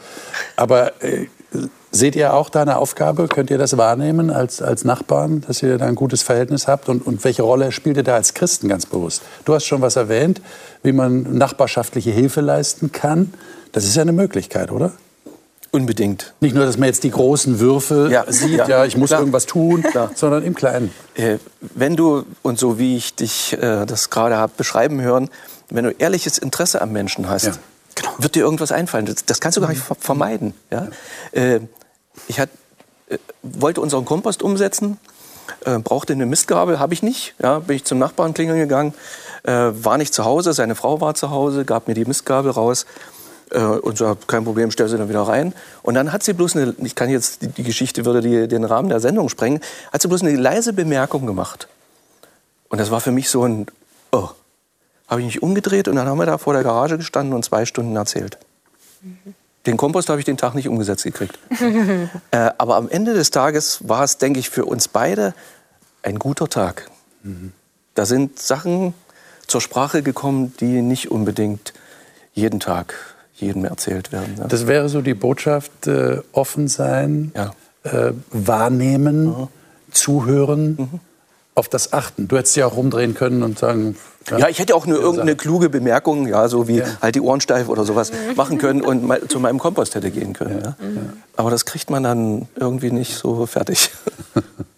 [0.55, 1.27] Aber äh,
[1.91, 3.27] seht ihr auch da eine Aufgabe?
[3.27, 6.89] Könnt ihr das wahrnehmen als, als Nachbarn, dass ihr da ein gutes Verhältnis habt?
[6.89, 9.21] Und, und welche Rolle spielt ihr da als Christen ganz bewusst?
[9.45, 10.41] Du hast schon was erwähnt,
[10.83, 13.33] wie man nachbarschaftliche Hilfe leisten kann.
[13.71, 14.91] Das ist ja eine Möglichkeit, oder?
[15.71, 16.33] Unbedingt.
[16.39, 19.19] Nicht nur, dass man jetzt die großen Würfel Ja, sieht, ja, ja, ich muss klar.
[19.19, 20.11] irgendwas tun, Klar.
[20.15, 20.91] sondern im Kleinen.
[21.15, 25.29] Äh, wenn du, und so wie ich dich äh, das gerade habe beschreiben hören,
[25.69, 27.51] wenn du ehrliches Interesse am Menschen hast, Ja.
[28.17, 29.05] Wird dir irgendwas einfallen.
[29.25, 30.53] Das, kannst du gar nicht ver vermeiden.
[30.71, 30.87] Ja?
[31.31, 31.61] Äh,
[32.27, 32.49] ich hat,
[33.09, 34.97] äh, wollte unseren Kompost umsetzen,
[35.65, 37.35] äh, brauchte eine Mistgabel, habe ich nicht.
[37.41, 38.93] Ja, bin ich zum Nachbarn klingeln gegangen,
[39.43, 42.85] äh, war nicht zu Hause, seine Frau war zu Hause, gab mir die Mistgabel raus
[43.51, 45.53] äh, und so, kein Problem, stell sie dann wieder rein.
[45.83, 48.63] Und dann hat sie bloß eine, ich kann jetzt, die, die Geschichte würde die, den
[48.63, 51.67] Rahmen der Sendung sprengen, hat sie bloß eine leise Bemerkung gemacht.
[52.69, 53.67] Und das war für mich so ein,
[54.11, 54.29] oh,
[55.07, 57.65] habe ich mich umgedreht und dann haben wir da vor der Garage gestanden und zwei
[57.65, 58.37] Stunden erzählt.
[59.65, 61.39] Den Kompost habe ich den Tag nicht umgesetzt gekriegt.
[62.31, 65.33] äh, aber am Ende des Tages war es, denke ich, für uns beide
[66.03, 66.89] ein guter Tag.
[67.23, 67.53] Mhm.
[67.95, 68.93] Da sind Sachen
[69.45, 71.73] zur Sprache gekommen, die nicht unbedingt
[72.33, 72.93] jeden Tag
[73.33, 74.35] jedem erzählt werden.
[74.37, 74.47] Ja.
[74.47, 77.53] Das wäre so die Botschaft, äh, offen sein, ja.
[77.83, 79.47] äh, wahrnehmen, mhm.
[79.91, 80.75] zuhören.
[80.77, 80.99] Mhm
[81.57, 82.27] auf das achten.
[82.27, 83.95] Du hättest ja auch rumdrehen können und sagen.
[84.29, 86.85] Ja, ja ich hätte auch nur irgendeine kluge Bemerkung, ja, so wie ja.
[87.01, 90.33] halt die Ohren steif oder sowas machen können und mal zu meinem Kompost hätte gehen
[90.33, 90.61] können.
[90.63, 90.75] Ja.
[91.35, 93.89] Aber das kriegt man dann irgendwie nicht so fertig.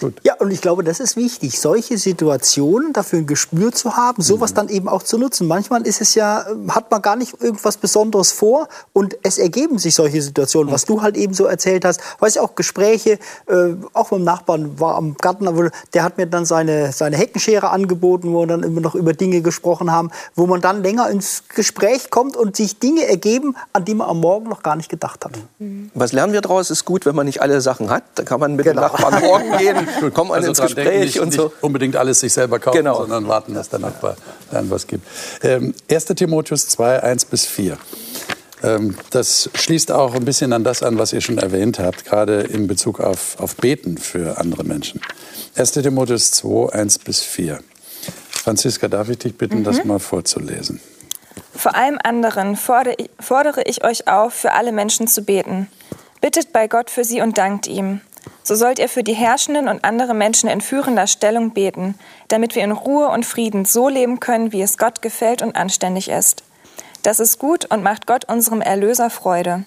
[0.00, 0.14] Gut.
[0.22, 4.52] Ja, und ich glaube, das ist wichtig, solche Situationen dafür ein Gespür zu haben, sowas
[4.52, 4.56] mhm.
[4.56, 5.46] dann eben auch zu nutzen.
[5.46, 9.94] Manchmal ist es ja, hat man gar nicht irgendwas Besonderes vor und es ergeben sich
[9.94, 10.74] solche Situationen, mhm.
[10.74, 12.00] was du halt eben so erzählt hast.
[12.20, 15.48] Weiß ich auch Gespräche, äh, auch mit dem Nachbarn war am Garten,
[15.94, 19.40] der hat mir dann seine, seine Heckenschere angeboten, wo wir dann immer noch über Dinge
[19.40, 23.94] gesprochen haben, wo man dann länger ins Gespräch kommt und sich Dinge ergeben, an die
[23.94, 25.32] man am Morgen noch gar nicht gedacht hat.
[25.58, 25.90] Mhm.
[25.94, 26.70] Was lernen wir daraus?
[26.70, 28.04] Ist gut, wenn man nicht alle Sachen hat.
[28.14, 28.82] Da kann man mit genau.
[28.82, 31.44] dem Nachbarn morgen gehen Gut, kommen also ins Gespräch denken, nicht, und so.
[31.44, 32.96] Nicht unbedingt alles sich selber kaufen, genau.
[32.98, 34.16] sondern warten, dass der Nachbar
[34.50, 35.06] dann was gibt.
[35.42, 36.04] Ähm, 1.
[36.06, 37.78] Timotheus 2, 1 bis 4.
[38.62, 42.40] Ähm, das schließt auch ein bisschen an das an, was ihr schon erwähnt habt, gerade
[42.40, 45.00] in Bezug auf, auf Beten für andere Menschen.
[45.56, 45.72] 1.
[45.72, 47.60] Timotheus 2, 1 bis 4.
[48.30, 49.64] Franziska, darf ich dich bitten, mhm.
[49.64, 50.80] das mal vorzulesen?
[51.54, 55.68] Vor allem anderen fordere ich euch auf, für alle Menschen zu beten.
[56.20, 58.00] Bittet bei Gott für sie und dankt ihm
[58.48, 61.96] so sollt ihr für die Herrschenden und andere Menschen in führender Stellung beten,
[62.28, 66.08] damit wir in Ruhe und Frieden so leben können, wie es Gott gefällt und anständig
[66.08, 66.42] ist.
[67.02, 69.64] Das ist gut und macht Gott unserem Erlöser Freude.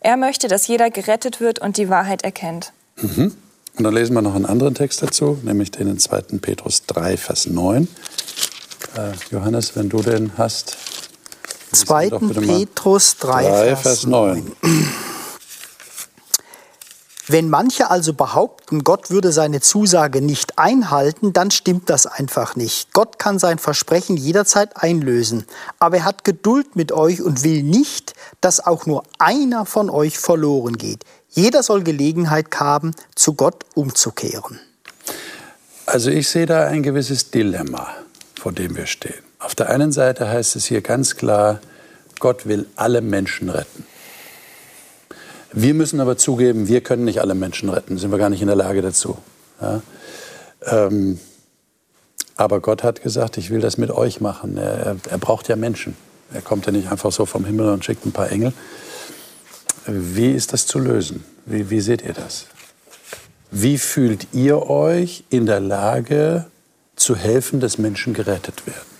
[0.00, 2.72] Er möchte, dass jeder gerettet wird und die Wahrheit erkennt.
[2.96, 3.36] Mhm.
[3.76, 6.38] Und dann lesen wir noch einen anderen Text dazu, nämlich den in 2.
[6.40, 7.86] Petrus 3, Vers 9.
[8.96, 10.78] Äh, Johannes, wenn du den hast.
[11.72, 12.08] 2.
[12.08, 14.52] Petrus 3, 3 Vers, Vers 9.
[14.62, 15.11] 9.
[17.28, 22.92] Wenn manche also behaupten, Gott würde seine Zusage nicht einhalten, dann stimmt das einfach nicht.
[22.92, 25.44] Gott kann sein Versprechen jederzeit einlösen.
[25.78, 30.18] Aber er hat Geduld mit euch und will nicht, dass auch nur einer von euch
[30.18, 31.04] verloren geht.
[31.28, 34.58] Jeder soll Gelegenheit haben, zu Gott umzukehren.
[35.86, 37.88] Also ich sehe da ein gewisses Dilemma,
[38.34, 39.22] vor dem wir stehen.
[39.38, 41.60] Auf der einen Seite heißt es hier ganz klar,
[42.18, 43.86] Gott will alle Menschen retten.
[45.52, 48.46] Wir müssen aber zugeben, wir können nicht alle Menschen retten, sind wir gar nicht in
[48.46, 49.18] der Lage dazu.
[49.60, 49.82] Ja?
[50.64, 51.18] Ähm,
[52.36, 54.56] aber Gott hat gesagt, ich will das mit euch machen.
[54.56, 55.96] Er, er, braucht ja Menschen.
[56.32, 58.52] Er kommt ja nicht einfach so vom Himmel und schickt ein paar Engel.
[59.86, 61.24] Wie ist das zu lösen?
[61.44, 62.46] Wie, wie seht ihr das?
[63.50, 66.46] Wie fühlt ihr euch in der Lage
[66.96, 68.91] zu helfen, dass Menschen gerettet werden?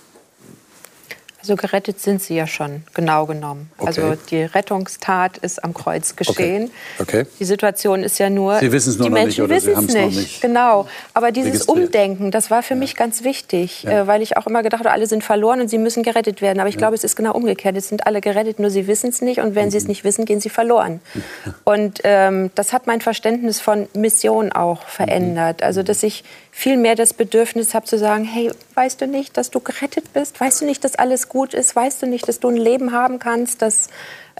[1.43, 3.69] Also gerettet sind sie ja schon, genau genommen.
[3.77, 3.87] Okay.
[3.87, 6.71] Also die Rettungstat ist am Kreuz geschehen.
[6.99, 7.23] Okay.
[7.23, 7.29] okay.
[7.37, 10.17] Die Situation ist ja nur, sie wissen es nur die Menschen wissen es nicht.
[10.17, 10.41] nicht.
[10.41, 10.87] Genau.
[11.13, 12.79] Aber dieses Umdenken, das war für ja.
[12.79, 14.03] mich ganz wichtig, ja.
[14.03, 16.61] äh, weil ich auch immer gedacht habe, alle sind verloren und sie müssen gerettet werden.
[16.61, 16.79] Aber ich ja.
[16.79, 17.75] glaube, es ist genau umgekehrt.
[17.75, 19.41] Es sind alle gerettet, nur sie wissen es nicht.
[19.41, 19.71] Und wenn mhm.
[19.71, 21.01] sie es nicht wissen, gehen sie verloren.
[21.65, 25.61] Und ähm, das hat mein Verständnis von Mission auch verändert.
[25.61, 25.85] Also mhm.
[25.87, 26.23] dass ich
[26.55, 30.39] viel mehr das Bedürfnis habe zu sagen, hey, weißt du nicht, dass du gerettet bist?
[30.39, 31.75] Weißt du nicht, dass alles gut ist?
[31.75, 33.89] Weißt du nicht, dass du ein Leben haben kannst, das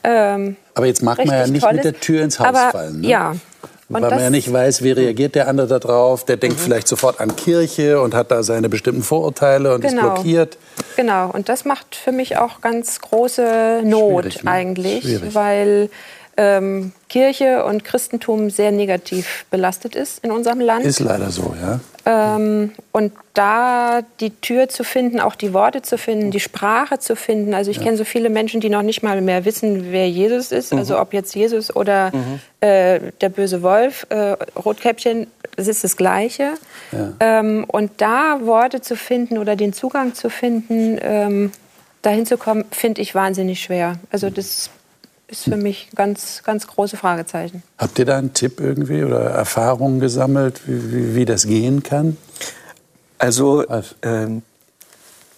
[0.04, 3.02] ähm, Aber jetzt mag man ja nicht mit der Tür ins Haus Aber, fallen.
[3.02, 3.08] Ne?
[3.08, 3.36] Ja.
[3.90, 6.24] Und Weil man ja nicht weiß, wie reagiert der andere darauf.
[6.24, 6.62] Der denkt mhm.
[6.62, 10.08] vielleicht sofort an Kirche und hat da seine bestimmten Vorurteile und genau.
[10.08, 10.58] ist blockiert.
[10.96, 14.52] Genau, und das macht für mich auch ganz große Not Schwierig, ne?
[14.52, 15.36] eigentlich, Schwierig.
[15.36, 15.90] weil
[16.38, 20.86] ähm, Kirche und Christentum sehr negativ belastet ist in unserem Land.
[20.86, 21.80] Ist leider so, ja.
[22.06, 27.16] Ähm, und da die Tür zu finden, auch die Worte zu finden, die Sprache zu
[27.16, 27.54] finden.
[27.54, 27.84] Also ich ja.
[27.84, 30.74] kenne so viele Menschen, die noch nicht mal mehr wissen, wer Jesus ist.
[30.74, 30.80] Mhm.
[30.80, 32.40] Also ob jetzt Jesus oder mhm.
[32.62, 36.54] äh, der böse Wolf, äh, Rotkäppchen, es ist das Gleiche.
[36.92, 37.14] Ja.
[37.20, 41.52] Ähm, und da Worte zu finden oder den Zugang zu finden, ähm,
[42.02, 43.98] dahin zu kommen, finde ich wahnsinnig schwer.
[44.12, 44.72] Also das
[45.34, 47.64] ist für mich ganz, ganz große Fragezeichen.
[47.80, 52.18] Habt ihr da einen Tipp irgendwie oder Erfahrungen gesammelt, wie, wie, wie das gehen kann?
[53.18, 53.82] Also äh,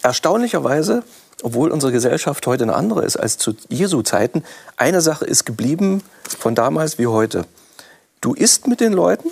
[0.02, 1.04] erstaunlicherweise,
[1.44, 4.44] obwohl unsere Gesellschaft heute eine andere ist als zu Jesu Zeiten,
[4.76, 7.46] eine Sache ist geblieben von damals wie heute.
[8.20, 9.30] Du isst mit den Leuten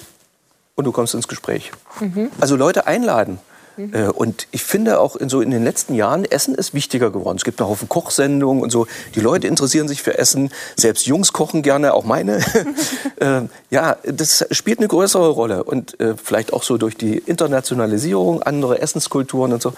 [0.75, 1.71] und du kommst ins Gespräch.
[1.99, 2.31] Mhm.
[2.39, 3.39] Also Leute einladen.
[3.77, 3.93] Mhm.
[3.93, 7.37] Äh, und ich finde auch in, so in den letzten Jahren, Essen ist wichtiger geworden.
[7.37, 8.87] Es gibt einen Haufen Kochsendungen und so.
[9.15, 10.51] Die Leute interessieren sich für Essen.
[10.75, 12.37] Selbst Jungs kochen gerne, auch meine.
[13.19, 15.63] äh, ja, das spielt eine größere Rolle.
[15.63, 19.73] Und äh, vielleicht auch so durch die Internationalisierung, andere Essenskulturen und so.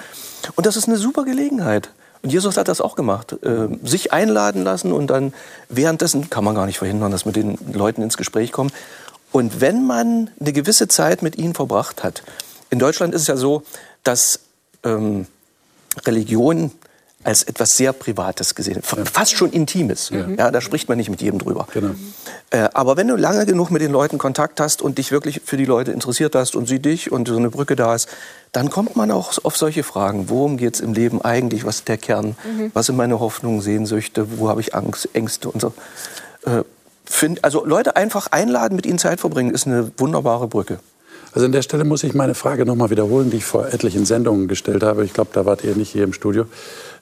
[0.56, 1.90] Und das ist eine super Gelegenheit.
[2.22, 3.36] Und Jesus hat das auch gemacht.
[3.84, 5.32] Sich einladen lassen und dann
[5.70, 8.74] währenddessen kann man gar nicht verhindern, dass mit den Leuten ins Gespräch kommt.
[9.32, 12.24] Und wenn man eine gewisse Zeit mit ihnen verbracht hat,
[12.70, 13.64] in Deutschland ist es ja so,
[14.04, 14.40] dass
[14.84, 15.28] ähm,
[16.06, 16.72] Religion
[17.26, 20.10] als etwas sehr Privates gesehen, fast schon Intimes.
[20.10, 20.28] Ja.
[20.28, 20.52] ja.
[20.52, 21.68] da spricht man nicht mit jedem drüber.
[21.74, 21.96] Genau.
[22.52, 25.58] Äh, aber wenn du lange genug mit den Leuten Kontakt hast und dich wirklich für
[25.58, 28.08] die Leute interessiert hast und sie dich und so eine Brücke da ist,
[28.52, 30.30] dann kommt man auch auf solche Fragen.
[30.30, 31.66] Worum geht es im Leben eigentlich?
[31.66, 32.36] Was ist der Kern?
[32.46, 32.70] Mhm.
[32.74, 34.38] Was sind meine Hoffnungen, Sehnsüchte?
[34.38, 35.74] Wo habe ich Angst, Ängste und so?
[36.46, 36.62] Äh,
[37.06, 40.80] find, also Leute einfach einladen, mit ihnen Zeit verbringen, ist eine wunderbare Brücke.
[41.36, 44.06] Also an der Stelle muss ich meine Frage noch mal wiederholen, die ich vor etlichen
[44.06, 45.04] Sendungen gestellt habe.
[45.04, 46.46] Ich glaube, da wart ihr nicht hier im Studio.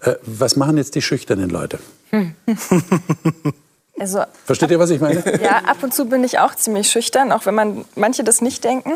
[0.02, 1.80] Äh, was machen jetzt die schüchternen Leute?
[2.10, 2.34] Hm.
[4.00, 5.24] Also, Versteht ihr, was ich meine?
[5.39, 8.63] Ja, ab und zu bin ich auch ziemlich schüchtern, auch wenn man manche das nicht
[8.63, 8.93] denken.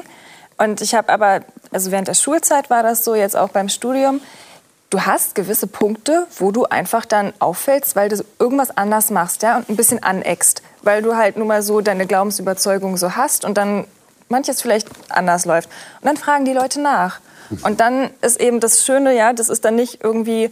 [0.57, 4.21] Und ich habe aber, also während der Schulzeit war das so, jetzt auch beim Studium,
[4.89, 9.57] du hast gewisse Punkte, wo du einfach dann auffällst, weil du irgendwas anders machst, ja,
[9.57, 13.55] und ein bisschen aneckst, weil du halt nun mal so deine Glaubensüberzeugung so hast und
[13.55, 13.85] dann
[14.29, 15.69] manches vielleicht anders läuft.
[16.01, 17.19] Und dann fragen die Leute nach.
[17.63, 20.51] Und dann ist eben das Schöne, ja, das ist dann nicht irgendwie,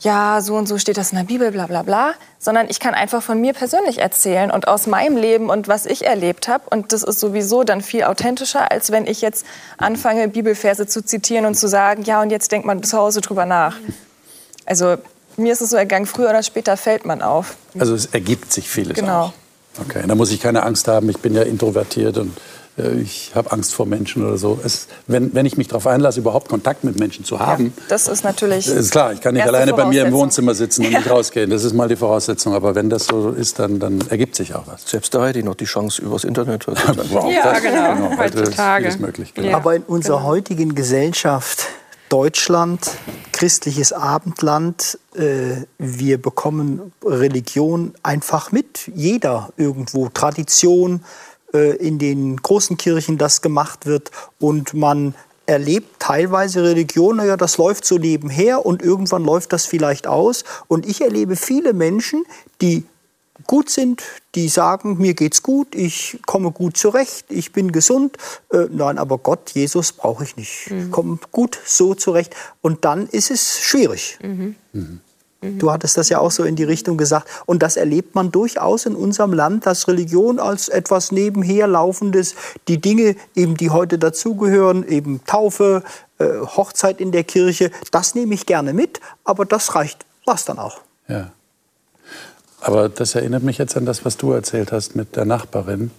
[0.00, 2.92] ja, so und so steht das in der Bibel, bla bla bla, sondern ich kann
[2.92, 6.64] einfach von mir persönlich erzählen und aus meinem Leben und was ich erlebt habe.
[6.68, 9.46] Und das ist sowieso dann viel authentischer, als wenn ich jetzt
[9.78, 13.46] anfange, Bibelverse zu zitieren und zu sagen, ja, und jetzt denkt man zu Hause drüber
[13.46, 13.76] nach.
[14.66, 14.96] Also
[15.36, 17.56] mir ist es so ergangen, früher oder später fällt man auf.
[17.78, 19.26] Also es ergibt sich vieles Genau.
[19.26, 19.32] Auch.
[19.80, 22.36] Okay, da muss ich keine Angst haben, ich bin ja introvertiert und
[22.76, 24.58] ich habe Angst vor Menschen oder so.
[24.64, 27.66] Es, wenn, wenn ich mich darauf einlasse, überhaupt Kontakt mit Menschen zu haben.
[27.66, 28.66] Ja, das ist natürlich.
[28.66, 30.98] Ist klar, ich kann nicht alleine bei mir im Wohnzimmer sitzen und ja.
[30.98, 31.50] nicht rausgehen.
[31.50, 32.52] Das ist mal die Voraussetzung.
[32.52, 34.90] Aber wenn das so ist, dann, dann ergibt sich auch was.
[34.90, 36.66] Selbst da hätte ich noch die Chance übers Internet.
[36.66, 37.94] wow, ja, das, genau.
[37.94, 38.18] genau.
[38.18, 38.88] Heutzutage.
[38.88, 39.56] Ist möglich, genau.
[39.56, 40.28] Aber in unserer genau.
[40.28, 41.68] heutigen Gesellschaft
[42.08, 42.90] Deutschland,
[43.32, 48.90] christliches Abendland, äh, wir bekommen Religion einfach mit.
[48.94, 50.08] Jeder irgendwo.
[50.08, 55.14] Tradition, äh, in den großen Kirchen das gemacht wird und man
[55.46, 60.44] erlebt teilweise Religion, naja, das läuft so nebenher und irgendwann läuft das vielleicht aus.
[60.68, 62.24] Und ich erlebe viele Menschen,
[62.60, 62.84] die
[63.46, 64.02] gut sind,
[64.34, 68.16] die sagen, mir geht's gut, ich komme gut zurecht, ich bin gesund.
[68.52, 70.70] Äh, nein, aber Gott, Jesus brauche ich nicht.
[70.70, 70.78] Mhm.
[70.78, 72.34] Ich komme gut so zurecht.
[72.62, 74.18] Und dann ist es schwierig.
[74.22, 74.54] Mhm.
[74.72, 75.00] Mhm.
[75.58, 77.28] Du hattest das ja auch so in die Richtung gesagt.
[77.46, 82.34] Und das erlebt man durchaus in unserem Land, dass Religion als etwas nebenher laufendes,
[82.68, 85.82] die Dinge eben, die heute dazugehören, eben Taufe,
[86.18, 90.58] äh, Hochzeit in der Kirche, das nehme ich gerne mit, aber das reicht, was dann
[90.58, 90.80] auch.
[91.08, 91.30] Ja.
[92.60, 95.90] Aber das erinnert mich jetzt an das, was du erzählt hast mit der Nachbarin,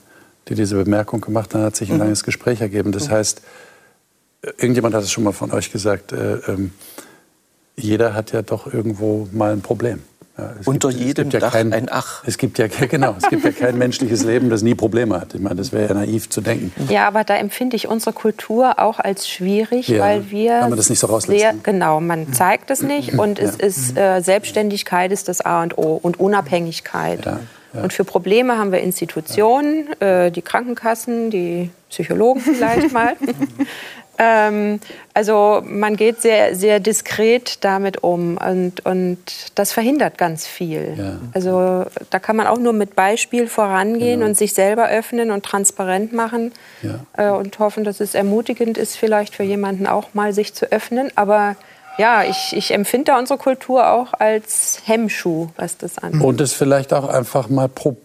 [0.47, 2.03] die diese Bemerkung gemacht hat, hat sich ein mhm.
[2.03, 2.91] langes Gespräch ergeben.
[2.91, 3.11] Das mhm.
[3.11, 3.41] heißt,
[4.57, 6.71] irgendjemand hat es schon mal von euch gesagt, äh, ähm,
[7.77, 10.03] jeder hat ja doch irgendwo mal ein Problem.
[10.37, 12.23] Ja, Unter gibt, jedem ja Dach kein, ein Ach.
[12.25, 15.33] Es gibt ja genau, es gibt ja kein menschliches Leben, das nie Probleme hat.
[15.33, 16.71] Ich meine, das wäre ja naiv zu denken.
[16.91, 20.77] Ja, aber da empfinde ich unsere Kultur auch als schwierig, ja, weil wir weil man
[20.77, 25.29] das nicht so sehr, genau, man zeigt es nicht und es ist äh, Selbstständigkeit ist
[25.29, 27.25] das A und O und Unabhängigkeit.
[27.73, 33.15] Und für Probleme haben wir Institutionen, äh, die Krankenkassen, die Psychologen vielleicht mal.
[34.17, 34.79] Ähm,
[35.13, 39.17] also man geht sehr, sehr diskret damit um und, und
[39.55, 40.93] das verhindert ganz viel.
[40.97, 41.17] Ja.
[41.33, 44.29] Also da kann man auch nur mit Beispiel vorangehen genau.
[44.29, 46.99] und sich selber öffnen und transparent machen ja.
[47.17, 51.11] äh, und hoffen, dass es ermutigend ist, vielleicht für jemanden auch mal sich zu öffnen.
[51.15, 51.55] Aber
[51.97, 56.21] ja, ich, ich empfinde unsere Kultur auch als Hemmschuh, was das angeht.
[56.21, 58.04] Und es vielleicht auch einfach mal probieren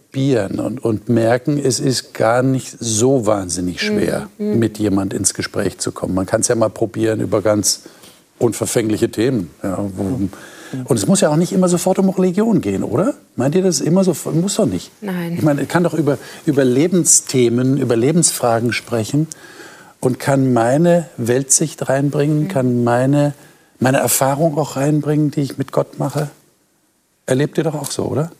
[0.59, 4.59] und, und merken, es ist gar nicht so wahnsinnig schwer, mhm.
[4.59, 6.13] mit jemand ins Gespräch zu kommen.
[6.13, 7.83] Man kann es ja mal probieren über ganz
[8.39, 9.51] unverfängliche Themen.
[9.63, 10.29] Ja, wo,
[10.85, 13.13] und es muss ja auch nicht immer sofort um Religion gehen, oder?
[13.35, 14.15] Meint ihr das immer so?
[14.31, 14.91] Muss doch nicht.
[15.01, 15.33] Nein.
[15.33, 19.27] Ich meine, kann doch über, über Lebensthemen, über Lebensfragen sprechen
[19.99, 22.47] und kann meine Weltsicht reinbringen, mhm.
[22.47, 23.33] kann meine
[23.81, 26.29] meine Erfahrung auch reinbringen, die ich mit Gott mache?
[27.25, 28.31] Erlebt ihr doch auch so, oder?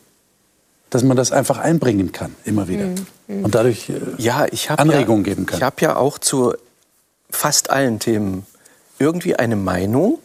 [0.92, 2.86] Dass man das einfach einbringen kann, immer wieder.
[3.28, 3.46] Mhm.
[3.46, 5.58] Und dadurch äh, ja, ich Anregungen ja, geben kann.
[5.58, 6.54] Ich habe ja auch zu
[7.32, 8.46] fast allen Themen
[9.00, 10.20] irgendwie eine Meinung,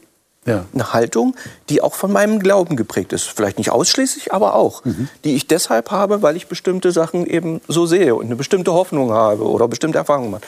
[0.45, 0.67] ja.
[0.75, 1.35] eine Haltung,
[1.71, 3.25] die auch von meinem Glauben geprägt ist.
[3.25, 4.85] Vielleicht nicht ausschließlich, aber auch.
[4.85, 5.09] Mhm.
[5.25, 9.13] Die ich deshalb habe, weil ich bestimmte Sachen eben so sehe und eine bestimmte Hoffnung
[9.13, 10.43] habe oder bestimmte Erfahrungen mache.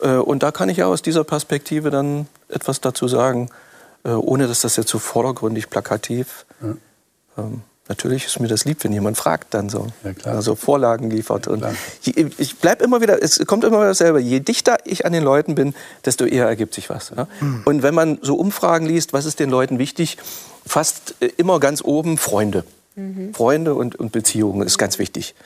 [0.00, 3.50] Äh, und da kann ich ja aus dieser Perspektive dann etwas dazu sagen.
[4.04, 6.46] Äh, ohne dass das jetzt so vordergründig plakativ.
[6.62, 6.74] Ja.
[7.36, 9.86] Ähm, Natürlich ist mir das lieb, wenn jemand fragt dann so.
[10.04, 10.36] Ja, klar.
[10.36, 11.46] Also Vorlagen liefert.
[11.46, 11.64] Ja, und
[12.04, 14.20] ich, bleibe immer wieder, es kommt immer wieder dasselbe.
[14.20, 15.74] Je dichter ich an den Leuten bin,
[16.04, 17.12] desto eher ergibt sich was.
[17.16, 17.26] Ja?
[17.64, 20.18] Und wenn man so Umfragen liest, was ist den Leuten wichtig,
[20.66, 22.64] fast äh, immer ganz oben Freunde.
[23.32, 25.36] Freunde und, und Beziehungen ist ganz wichtig.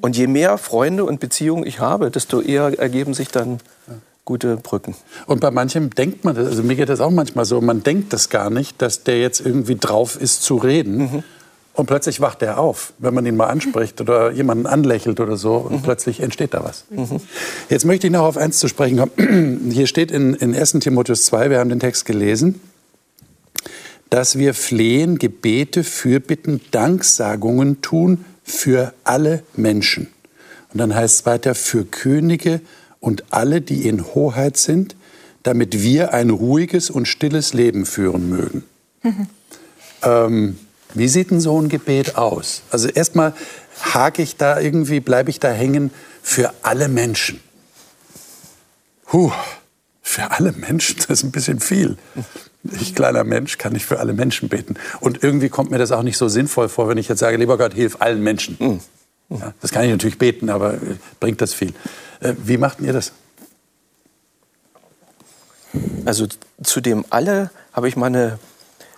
[0.00, 3.60] Und je mehr Freunde und Beziehungen ich habe, desto eher ergeben sich dann
[4.24, 4.94] gute Brücken.
[5.26, 8.12] Und bei manchem denkt man das, also mir geht das auch manchmal so, man denkt
[8.12, 11.22] das gar nicht, dass der jetzt irgendwie drauf ist zu reden.
[11.74, 15.54] Und plötzlich wacht er auf, wenn man ihn mal anspricht oder jemanden anlächelt oder so.
[15.56, 16.84] Und plötzlich entsteht da was.
[17.70, 19.70] Jetzt möchte ich noch auf eins zu sprechen kommen.
[19.72, 20.72] Hier steht in, in 1.
[20.72, 22.60] Timotheus 2, wir haben den Text gelesen,
[24.10, 30.08] dass wir Flehen, Gebete, Fürbitten, Danksagungen tun für alle Menschen.
[30.72, 32.60] Und dann heißt es weiter, für Könige
[33.00, 34.94] und alle, die in Hoheit sind,
[35.42, 38.64] damit wir ein ruhiges und stilles Leben führen mögen.
[40.02, 40.58] ähm,
[40.94, 42.62] wie sieht denn so ein Gebet aus?
[42.70, 43.34] Also erstmal
[43.94, 45.90] hake ich da irgendwie, bleibe ich da hängen
[46.22, 47.40] für alle Menschen.
[49.06, 49.32] Puh,
[50.02, 51.96] für alle Menschen, das ist ein bisschen viel.
[52.80, 54.76] Ich, kleiner Mensch, kann nicht für alle Menschen beten.
[55.00, 57.58] Und irgendwie kommt mir das auch nicht so sinnvoll vor, wenn ich jetzt sage, lieber
[57.58, 58.80] Gott, hilf allen Menschen.
[59.30, 61.72] Ja, das kann ich natürlich beten, aber äh, bringt das viel.
[62.20, 63.12] Äh, wie macht ihr das?
[66.04, 66.26] Also
[66.62, 68.38] zu dem alle habe ich mal eine,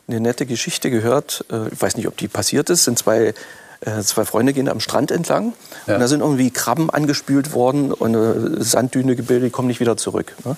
[0.09, 1.45] eine nette Geschichte gehört.
[1.51, 2.85] Äh, Ich weiß nicht, ob die passiert ist.
[2.85, 3.35] Sind zwei,
[3.81, 5.53] äh, zwei Freunde gehen am Strand entlang
[5.87, 5.95] Ja.
[5.95, 9.97] und da sind irgendwie Krabben angespült worden und eine Sanddüne gebildet, die kommen nicht wieder
[9.97, 10.35] zurück.
[10.45, 10.57] ne?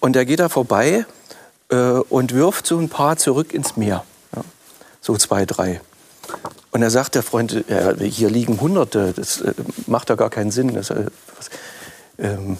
[0.00, 1.06] Und er geht da vorbei
[1.70, 4.04] äh, und wirft so ein paar zurück ins Meer.
[4.34, 4.42] Ja?
[5.00, 5.80] So zwei, drei.
[6.70, 9.52] Und er sagt, der Freund, ja, hier liegen Hunderte, das äh,
[9.86, 11.06] macht ja gar keinen Sinn, das äh,
[12.18, 12.58] ähm,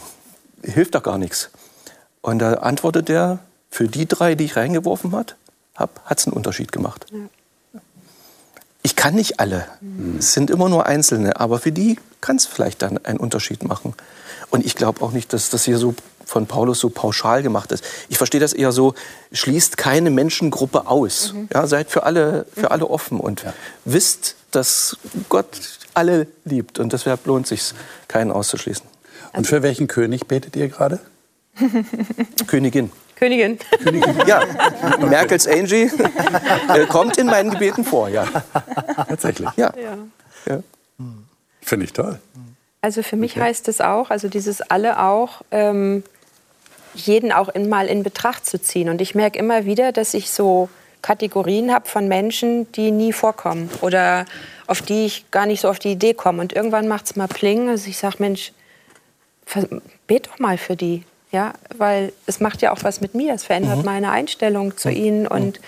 [0.63, 1.51] hilft doch gar nichts.
[2.21, 3.39] Und da antwortet er,
[3.71, 5.37] für die drei, die ich reingeworfen hat,
[5.75, 7.07] hab, hat es einen Unterschied gemacht.
[8.83, 9.67] Ich kann nicht alle,
[10.19, 13.95] es sind immer nur Einzelne, aber für die kann es vielleicht dann einen Unterschied machen.
[14.51, 15.95] Und ich glaube auch nicht, dass das hier so
[16.27, 17.85] von Paulus so pauschal gemacht ist.
[18.09, 18.95] Ich verstehe das eher so,
[19.33, 21.35] schließt keine Menschengruppe aus.
[21.53, 23.45] Ja, seid für alle, für alle offen und
[23.85, 24.97] wisst, dass
[25.29, 26.79] Gott alle liebt.
[26.79, 27.75] Und deshalb lohnt sich
[28.09, 28.87] keinen auszuschließen.
[29.33, 31.01] Und für welchen König betet ihr gerade?
[32.47, 32.91] Königin.
[33.23, 33.59] Königin.
[34.27, 34.43] Ja,
[34.99, 35.91] Merkels Angie
[36.75, 38.27] äh, kommt in meinen Gebeten vor, ja.
[39.09, 39.49] Tatsächlich.
[39.57, 39.73] ja.
[39.77, 39.99] Ja.
[40.49, 40.63] ja.
[41.61, 42.19] Finde ich toll.
[42.81, 46.03] Also für mich heißt es auch, also dieses alle auch, ähm,
[46.95, 48.89] jeden auch in, mal in Betracht zu ziehen.
[48.89, 50.69] Und ich merke immer wieder, dass ich so
[51.01, 54.27] Kategorien habe von Menschen, die nie vorkommen oder
[54.67, 56.41] auf die ich gar nicht so auf die Idee komme.
[56.41, 57.69] Und irgendwann macht es mal Pling.
[57.69, 58.53] Also ich sage, Mensch,
[60.09, 61.05] bet doch mal für die.
[61.33, 63.33] Ja, weil es macht ja auch was mit mir.
[63.33, 65.27] Es verändert meine Einstellung zu ihnen.
[65.27, 65.61] Und,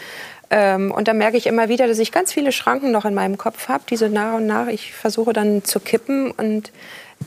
[0.51, 3.39] ähm, und da merke ich immer wieder, dass ich ganz viele Schranken noch in meinem
[3.39, 6.71] Kopf habe, die so nach und nach ich versuche dann zu kippen und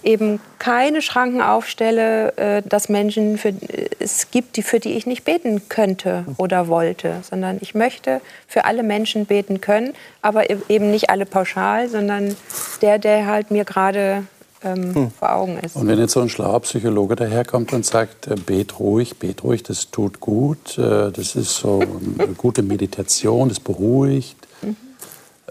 [0.04, 5.08] eben keine Schranken aufstelle, äh, dass Menschen für, äh, es gibt, die, für die ich
[5.08, 10.58] nicht beten könnte oder wollte, sondern ich möchte für alle Menschen beten können, aber e-
[10.70, 12.36] eben nicht alle pauschal, sondern
[12.82, 14.24] der, der halt mir gerade
[14.64, 15.76] ähm, vor Augen ist.
[15.76, 19.64] Und wenn jetzt so ein schlauer Psychologe daherkommt und sagt, äh, bet ruhig, bet ruhig,
[19.64, 21.82] das tut gut, äh, das ist so
[22.20, 24.36] eine gute Meditation, das beruhigt.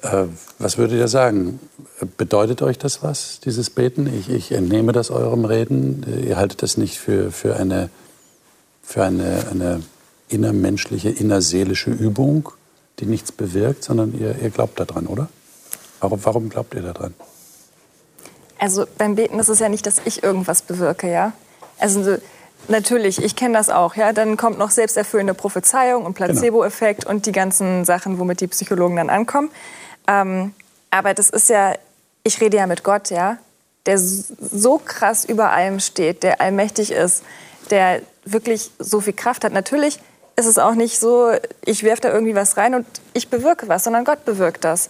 [0.03, 0.25] Äh,
[0.59, 1.61] Was würdet ihr sagen?
[2.19, 4.07] Bedeutet euch das was, dieses Beten?
[4.07, 6.05] Ich, ich entnehme das eurem Reden.
[6.27, 7.89] Ihr haltet das nicht für, für eine,
[8.83, 9.83] für eine, eine
[10.29, 12.51] innermenschliche, innerseelische Übung,
[12.99, 15.29] die nichts bewirkt, sondern ihr, ihr glaubt daran, oder?
[16.01, 17.15] Warum, warum glaubt ihr daran?
[18.59, 21.33] Also beim Beten ist es ja nicht, dass ich irgendwas bewirke, ja.
[21.79, 22.17] Also so,
[22.69, 24.13] natürlich, ich kenne das auch, ja.
[24.13, 29.11] Dann kommt noch selbsterfüllende Prophezeiung und Placebo-Effekt und die ganzen Sachen, womit die Psychologen dann
[29.11, 29.51] ankommen.
[30.09, 30.55] Ähm,
[30.91, 31.75] aber das ist ja,
[32.23, 33.39] ich rede ja mit Gott, ja,
[33.85, 37.23] der so krass über allem steht, der allmächtig ist,
[37.71, 39.53] der wirklich so viel Kraft hat.
[39.53, 40.01] Natürlich
[40.37, 41.31] ist es auch nicht so,
[41.65, 44.89] ich werfe da irgendwie was rein und ich bewirke was, sondern Gott bewirkt das.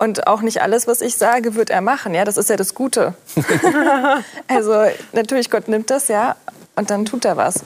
[0.00, 2.14] Und auch nicht alles, was ich sage, wird er machen.
[2.14, 3.12] Ja, das ist ja das Gute.
[4.48, 6.36] also natürlich, Gott nimmt das, ja,
[6.74, 7.64] und dann tut er was.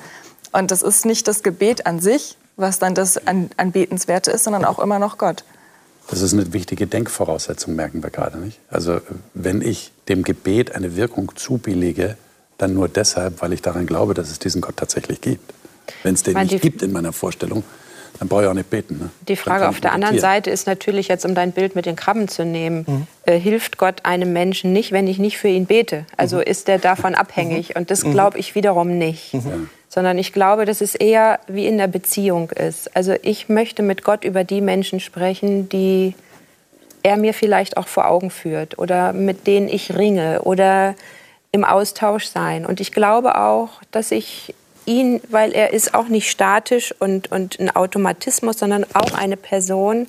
[0.51, 4.65] Und das ist nicht das Gebet an sich, was dann das an, Anbetenswerte ist, sondern
[4.65, 5.45] auch immer noch Gott.
[6.11, 8.59] Das ist eine wichtige Denkvoraussetzung, merken wir gerade nicht.
[8.69, 9.01] Also
[9.35, 12.17] wenn ich dem Gebet eine Wirkung zubillige,
[12.59, 15.55] dann nur deshalb, weil ich daran glaube, dass es diesen Gott tatsächlich gibt.
[16.03, 17.63] Wenn es den nicht gibt in meiner Vorstellung,
[18.19, 18.99] dann brauche ich auch nicht beten.
[18.99, 19.11] Ne?
[19.29, 20.19] Die Frage auf der anderen.
[20.19, 24.05] Seite ist natürlich jetzt, um dein Bild mit den Krabben zu nehmen, äh, hilft Gott
[24.05, 26.07] einem Menschen nicht, wenn ich nicht für ihn bete.
[26.17, 27.77] Also ist er davon abhängig.
[27.77, 29.37] Und das glaube ich wiederum nicht.
[29.89, 32.95] Sondern ich glaube, dass es eher wie in der Beziehung ist.
[32.97, 36.15] Also ich möchte mit Gott über die Menschen sprechen, die
[37.03, 40.95] er mir vielleicht auch vor Augen führt oder mit denen ich ringe oder
[41.53, 42.67] im Austausch sein.
[42.67, 44.55] Und ich glaube auch, dass ich
[44.87, 50.07] ihn, weil er ist auch nicht statisch und, und ein Automatismus, sondern auch eine Person,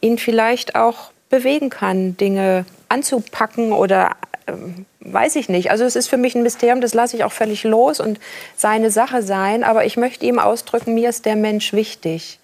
[0.00, 4.12] ihn vielleicht auch bewegen kann, Dinge anzupacken oder
[4.46, 5.70] ähm, weiß ich nicht.
[5.70, 8.18] Also es ist für mich ein Mysterium, das lasse ich auch völlig los und
[8.56, 9.64] seine Sache sein.
[9.64, 12.40] Aber ich möchte ihm ausdrücken, mir ist der Mensch wichtig.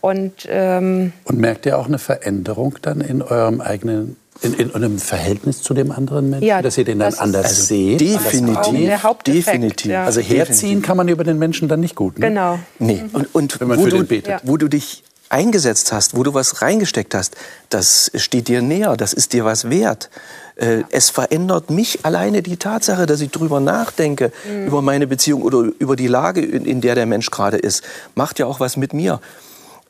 [0.00, 4.98] Und, ähm, und merkt ihr auch eine Veränderung dann in eurem eigenen in, in, einem
[4.98, 8.00] Verhältnis zu dem anderen Menschen, ja, dass ihr den dann anders also seht?
[8.00, 8.72] Definitiv.
[8.72, 9.90] Der definitiv.
[9.90, 10.04] Ja.
[10.04, 12.18] Also herziehen kann man über den Menschen dann nicht gut.
[12.18, 12.28] Ne?
[12.28, 12.58] Genau.
[12.78, 13.04] Nee.
[13.12, 14.40] Und, und Wenn man wo, für du, den betet.
[14.44, 17.36] wo du dich eingesetzt hast, wo du was reingesteckt hast,
[17.70, 20.10] das steht dir näher, das ist dir was wert.
[20.56, 24.66] Äh, es verändert mich alleine die Tatsache, dass ich drüber nachdenke, mhm.
[24.66, 27.82] über meine Beziehung oder über die Lage, in, in der der Mensch gerade ist.
[28.14, 29.20] Macht ja auch was mit mir.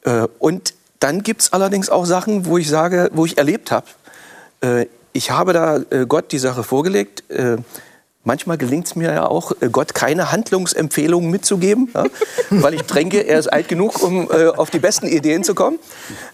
[0.05, 3.87] Äh, und dann gibt es allerdings auch Sachen, wo ich sage, wo ich erlebt habe,
[5.13, 7.29] ich habe da äh, Gott die Sache vorgelegt.
[7.31, 7.59] Äh,
[8.25, 12.07] manchmal gelingt es mir ja auch, äh, Gott keine Handlungsempfehlungen mitzugeben, ja?
[12.51, 15.79] weil ich denke, er ist alt genug, um äh, auf die besten Ideen zu kommen.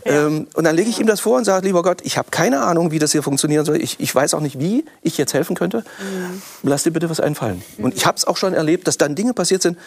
[0.04, 0.26] Ja.
[0.26, 2.62] Ähm, und dann lege ich ihm das vor und sage, lieber Gott, ich habe keine
[2.62, 3.80] Ahnung, wie das hier funktionieren soll.
[3.82, 5.78] Ich, ich weiß auch nicht, wie ich jetzt helfen könnte.
[5.78, 6.42] Mhm.
[6.62, 7.62] Lass dir bitte was einfallen.
[7.76, 7.84] Mhm.
[7.84, 9.78] Und ich habe es auch schon erlebt, dass dann Dinge passiert sind,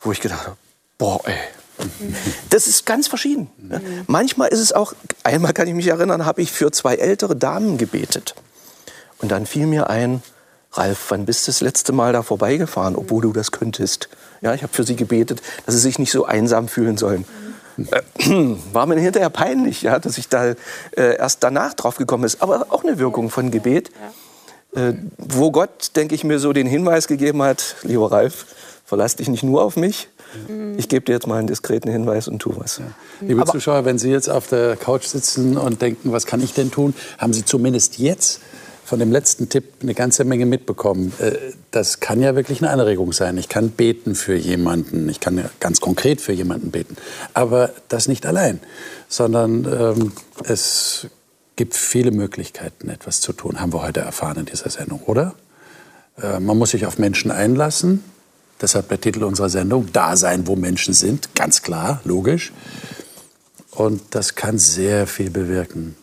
[0.00, 0.56] wo ich gedacht habe,
[0.98, 1.34] boah, ey,
[2.50, 3.50] das ist ganz verschieden.
[3.58, 3.80] Mhm.
[4.06, 4.94] Manchmal ist es auch,
[5.26, 8.34] einmal kann ich mich erinnern, habe ich für zwei ältere Damen gebetet.
[9.18, 10.22] Und dann fiel mir ein,
[10.72, 14.08] Ralf, wann bist du das letzte Mal da vorbeigefahren, obwohl du das könntest?
[14.42, 17.24] Ja, ich habe für sie gebetet, dass sie sich nicht so einsam fühlen sollen.
[17.78, 18.02] Äh,
[18.72, 20.56] war mir hinterher peinlich, ja, dass ich da äh,
[20.96, 22.42] erst danach drauf gekommen ist.
[22.42, 23.90] Aber auch eine Wirkung von Gebet,
[24.74, 28.46] äh, wo Gott, denke ich, mir so den Hinweis gegeben hat, lieber Ralf,
[28.84, 30.08] verlass dich nicht nur auf mich.
[30.76, 32.78] Ich gebe dir jetzt mal einen diskreten Hinweis und tu was.
[32.78, 32.84] Ja.
[33.20, 36.52] Liebe Aber Zuschauer, wenn Sie jetzt auf der Couch sitzen und denken, was kann ich
[36.52, 38.40] denn tun, haben Sie zumindest jetzt
[38.86, 41.12] von dem letzten Tipp eine ganze Menge mitbekommen.
[41.18, 41.32] Äh,
[41.72, 43.36] das kann ja wirklich eine Anregung sein.
[43.36, 46.96] Ich kann beten für jemanden, ich kann ganz konkret für jemanden beten.
[47.34, 48.60] Aber das nicht allein,
[49.08, 50.12] sondern ähm,
[50.44, 51.08] es
[51.56, 55.34] gibt viele Möglichkeiten, etwas zu tun, haben wir heute erfahren in dieser Sendung, oder?
[56.22, 58.04] Äh, man muss sich auf Menschen einlassen,
[58.60, 61.34] Deshalb der Titel unserer Sendung, Da sein, wo Menschen sind.
[61.34, 62.52] Ganz klar, logisch.
[63.70, 65.96] Und das kann sehr viel bewirken.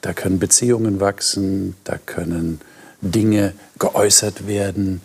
[0.00, 2.60] Da können Beziehungen wachsen, da können
[3.00, 5.02] Dinge geäußert werden,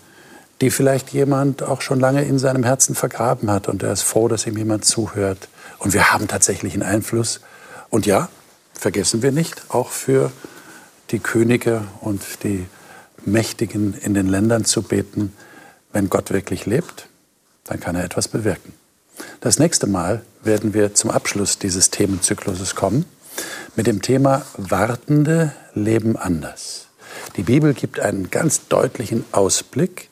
[0.62, 3.68] die vielleicht jemand auch schon lange in seinem Herzen vergraben hat.
[3.68, 5.50] Und er ist froh, dass ihm jemand zuhört.
[5.80, 7.42] Und wir haben tatsächlich einen Einfluss.
[7.90, 8.30] Und ja,
[8.74, 10.32] vergessen wir nicht, auch für
[11.12, 12.66] die Könige und die
[13.26, 15.34] Mächtigen in den Ländern zu beten,
[15.96, 17.08] wenn Gott wirklich lebt,
[17.64, 18.74] dann kann er etwas bewirken.
[19.40, 23.06] Das nächste Mal werden wir zum Abschluss dieses Themenzykluses kommen
[23.78, 26.88] mit dem Thema Wartende leben anders.
[27.38, 30.10] Die Bibel gibt einen ganz deutlichen Ausblick,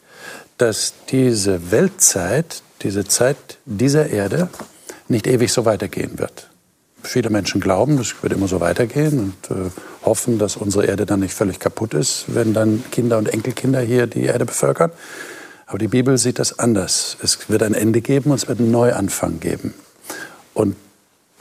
[0.58, 4.48] dass diese Weltzeit, diese Zeit dieser Erde
[5.10, 6.50] nicht ewig so weitergehen wird.
[7.02, 9.70] Viele Menschen glauben, das wird immer so weitergehen und äh,
[10.06, 14.08] hoffen, dass unsere Erde dann nicht völlig kaputt ist, wenn dann Kinder und Enkelkinder hier
[14.08, 14.92] die Erde bevölkern.
[15.66, 17.18] Aber die Bibel sieht das anders.
[17.22, 19.74] Es wird ein Ende geben und es wird einen Neuanfang geben.
[20.54, 20.76] Und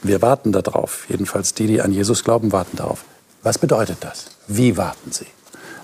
[0.01, 1.05] wir warten darauf.
[1.09, 3.03] Jedenfalls die, die an Jesus glauben, warten darauf.
[3.41, 4.27] Was bedeutet das?
[4.47, 5.27] Wie warten Sie?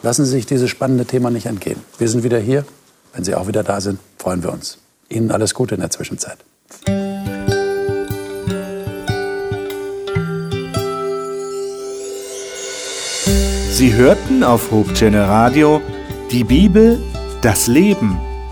[0.02, 1.82] Lassen Sie sich dieses spannende Thema nicht entgehen.
[1.98, 2.66] Wir sind wieder hier.
[3.14, 4.78] Wenn Sie auch wieder da sind, freuen wir uns.
[5.10, 6.38] Ihnen alles Gute in der Zwischenzeit.
[13.72, 15.82] Sie hörten auf Hope Radio
[16.32, 17.02] die Bibel,
[17.42, 18.20] das Leben